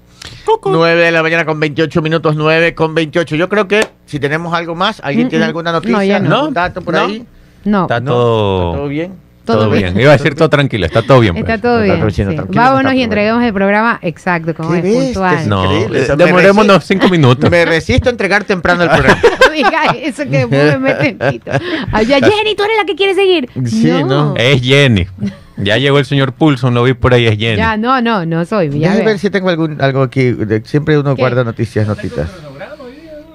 [0.65, 3.35] 9 de la mañana con 28 minutos, 9 con 28.
[3.35, 6.19] Yo creo que si tenemos algo más, ¿alguien tiene alguna noticia?
[6.19, 7.25] No, ¿Un dato por ahí?
[7.63, 7.83] No.
[7.83, 9.24] Está todo, ¿Está todo bien.
[9.45, 9.99] Todo, bien.
[9.99, 11.37] Iba a decir todo tranquilo, está todo bien.
[11.37, 11.61] Está pues.
[11.61, 12.47] todo bien.
[12.49, 15.47] Vámonos y entreguemos el programa exacto, como es puntual.
[15.47, 15.71] No,
[16.17, 17.49] demorémonos cinco minutos.
[17.49, 19.21] Me resisto a entregar temprano el programa.
[19.39, 23.49] no eso que me mete Ya, Jenny, tú eres la que quiere seguir.
[23.65, 24.33] Sí, no.
[24.35, 25.07] Es Jenny.
[25.57, 27.57] Ya llegó el señor Pulson, lo vi por ahí, es Jenny.
[27.57, 28.69] Ya, no, no, no soy.
[28.69, 30.35] Déjame ver si tengo algún, algo aquí.
[30.63, 32.29] Siempre uno guarda noticias, notitas.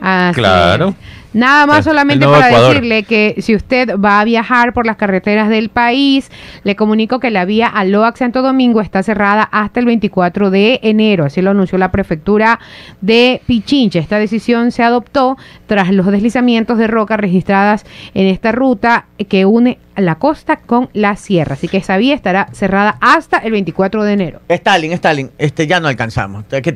[0.02, 0.94] Ah, claro.
[1.32, 5.68] Nada más solamente para decirle que si usted va a viajar por las carreteras del
[5.68, 6.30] país,
[6.64, 10.80] le comunico que la vía a Loax Santo Domingo está cerrada hasta el 24 de
[10.82, 11.24] enero.
[11.24, 12.58] Así lo anunció la prefectura
[13.00, 14.00] de Pichincha.
[14.00, 19.78] Esta decisión se adoptó tras los deslizamientos de roca registradas en esta ruta que une
[20.04, 21.54] la costa con la sierra.
[21.54, 24.40] Así que esa vía estará cerrada hasta el 24 de enero.
[24.48, 26.44] Stalin, Stalin, este ya no alcanzamos.
[26.50, 26.74] ya, ya,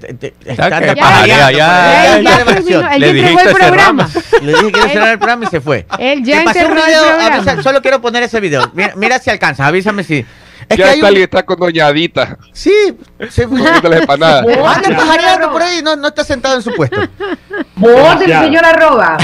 [1.27, 4.09] ya, ya, el programa.
[4.43, 5.87] Le dije que quiero cerrar el programa y se fue.
[5.99, 7.63] Él ya el programa.
[7.63, 8.71] solo quiero poner ese video.
[8.97, 10.25] Mira, si alcanza, avísame si.
[10.69, 12.39] Es ya que está alguien está con doñadita.
[12.53, 12.97] Sí,
[13.31, 13.61] se fue.
[13.61, 14.47] las empanadas.
[14.77, 17.01] Anda pajareando por ahí, no, no está sentado en su puesto.
[17.77, 19.17] Vos, el señor arroba.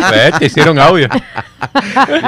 [0.00, 0.32] Ay.
[0.38, 1.08] Te hicieron audio.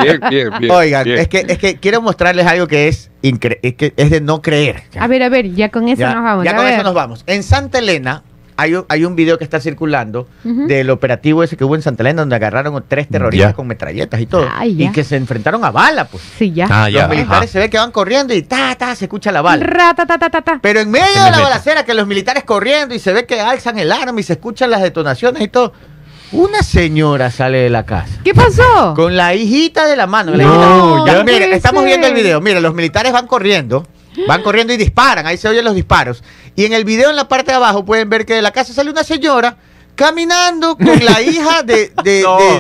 [0.03, 0.71] Bien, bien, bien.
[0.71, 4.43] Oigan, Es, que, es que quiero mostrarles algo que es, es, que es de no
[4.43, 4.85] creer.
[4.99, 6.45] A ver, a ver, ya con eso nos vamos.
[6.45, 7.25] Ya con eso nos vamos.
[7.27, 8.23] En Santa Elena,
[8.57, 12.03] hay un, hay un video que está circulando del operativo ese que hubo en Santa
[12.03, 14.49] Elena donde agarraron tres terroristas con metralletas y todo.
[14.65, 16.23] y que se enfrentaron a bala, pues.
[16.39, 16.67] Sí, ya.
[16.71, 19.65] Ah, los militares se ve que van corriendo y ta, ta, se escucha la bala.
[20.63, 23.79] Pero en medio de la balacera, que los militares corriendo y se ve que alzan
[23.79, 25.73] el arma y se escuchan las detonaciones y todo.
[26.33, 28.21] Una señora sale de la casa.
[28.25, 28.95] ¿Qué pasó?
[28.97, 30.33] Con la hijita de la mano.
[30.33, 32.41] No, ya, mire, estamos viendo el video.
[32.41, 33.87] Mire, los militares van corriendo
[34.29, 36.23] Van corriendo y disparan, ahí se oyen los disparos.
[36.57, 38.73] Y en el video en la parte de abajo pueden ver que de la casa
[38.73, 39.57] sale una señora
[39.95, 41.93] caminando con la hija de,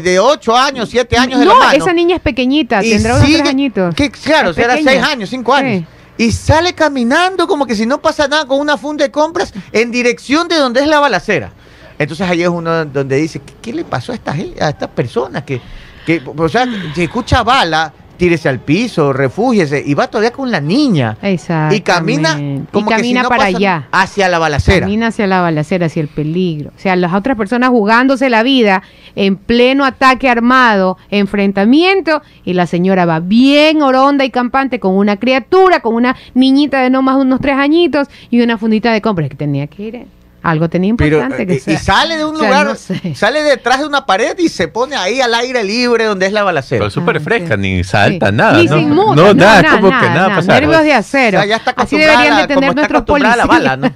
[0.02, 1.72] de, 8 años, 7 años de la mano.
[1.72, 3.94] esa niña es pequeñita, tendrá unos 3 añitos.
[3.94, 5.84] Que, claro, será 6 años, 5 años.
[6.16, 9.90] Y sale caminando como que si no pasa nada con una funda de compras en
[9.90, 11.52] dirección de donde es la balacera.
[11.98, 15.42] Entonces ahí es uno donde dice, ¿qué, le pasó a estas, a estas personas?
[15.44, 15.60] Que,
[16.06, 20.60] que, o sea, se escucha bala, tírese al piso, refúgiese, y va todavía con la
[20.60, 21.16] niña.
[21.22, 21.74] Exacto.
[21.74, 22.38] Y camina
[22.70, 23.88] como y camina para allá.
[23.92, 24.80] Hacia la balacera.
[24.80, 26.70] Camina hacia la balacera, hacia el peligro.
[26.76, 28.82] O sea, las otras personas jugándose la vida
[29.16, 35.16] en pleno ataque armado, enfrentamiento, y la señora va bien oronda y campante con una
[35.16, 39.00] criatura, con una niñita de no más de unos tres añitos y una fundita de
[39.00, 40.06] compras que tenía que ir.
[40.44, 44.38] Algo tenía importante que eh, Y sale de un lugar, sale detrás de una pared
[44.38, 46.80] y se pone ahí al aire libre donde es la balacera.
[46.80, 48.58] Pero súper ah, fresca, ni salta, nada.
[48.58, 48.76] Ni ¿no?
[48.76, 50.52] se inmuta, no, nada, como que nada pasa.
[50.52, 51.42] Nervios de acero.
[51.46, 53.38] ya está Así deberían de tener nuestros policías.
[53.38, 53.90] La bala, ¿no?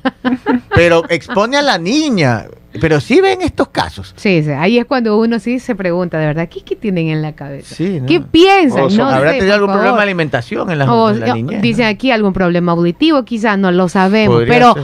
[0.74, 2.46] Pero expone a la niña.
[2.80, 4.14] Pero sí ven estos casos.
[4.16, 7.22] Sí, sí, ahí es cuando uno sí se pregunta, de verdad, ¿qué, qué tienen en
[7.22, 7.74] la cabeza?
[7.74, 8.94] Sí, ¿Qué piensan?
[8.96, 11.60] no ¿Habrá tenido algún problema de alimentación en la, o, niñez?
[11.60, 14.74] Dicen aquí algún problema auditivo, quizás no lo sabemos, pero...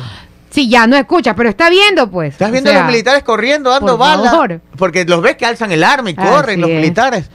[0.54, 2.34] Sí, ya no escucha, pero está viendo, pues.
[2.34, 4.60] Estás viendo a los militares corriendo, dando balas.
[4.76, 7.28] Porque los ves que alzan el arma y corren los militares.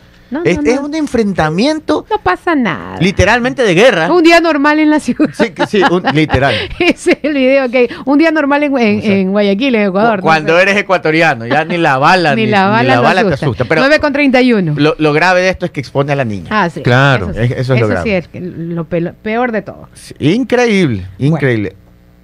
[0.45, 2.05] es, un enfrentamiento.
[2.09, 2.97] No pasa nada.
[3.01, 4.09] Literalmente de guerra.
[4.09, 5.33] Un día normal en la ciudad.
[5.33, 5.81] Sí, sí
[6.13, 6.55] literal.
[6.79, 10.21] Ese es el video que un día normal en, Guayaquil, en Ecuador.
[10.21, 13.65] Cuando eres ecuatoriano, ya ni la bala, ni, la bala, te asusta.
[13.65, 14.75] Pero 9 con 31.
[14.77, 16.47] Lo, lo, grave de esto es que expone a la niña.
[16.51, 16.83] Ah, sí.
[16.83, 17.31] Claro.
[17.31, 18.03] Eso, es, lo grave.
[18.09, 19.89] sí es lo peor de todo.
[20.19, 21.75] increíble, increíble.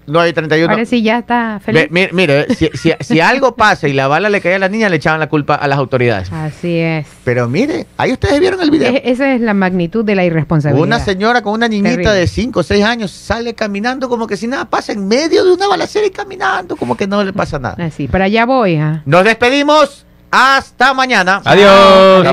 [0.07, 0.71] No hay 31.
[0.71, 1.87] Ahora sí ya está feliz.
[1.89, 2.47] mire,
[3.01, 5.55] si, algo pasa y la bala le cae a la niña, le echaban la culpa
[5.55, 6.31] a las autoridades.
[6.31, 7.07] Así es.
[7.23, 8.93] Pero mire, ahí ustedes vieron el video.
[9.03, 10.83] esa es la magnitud de la irresponsabilidad.
[10.83, 14.47] Una señora con una niñita de 5 o 6 años sale caminando como que si
[14.47, 17.83] nada pasa en medio de una balacera y caminando como que no le pasa nada.
[17.83, 18.75] Así, para allá voy.
[18.75, 19.01] ¿ah?
[19.05, 20.05] Nos despedimos.
[20.31, 21.41] Hasta mañana.
[21.45, 22.27] Adiós.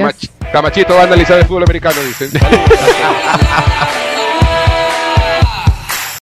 [0.53, 2.31] Camachito va a analizar el fútbol americano, dicen.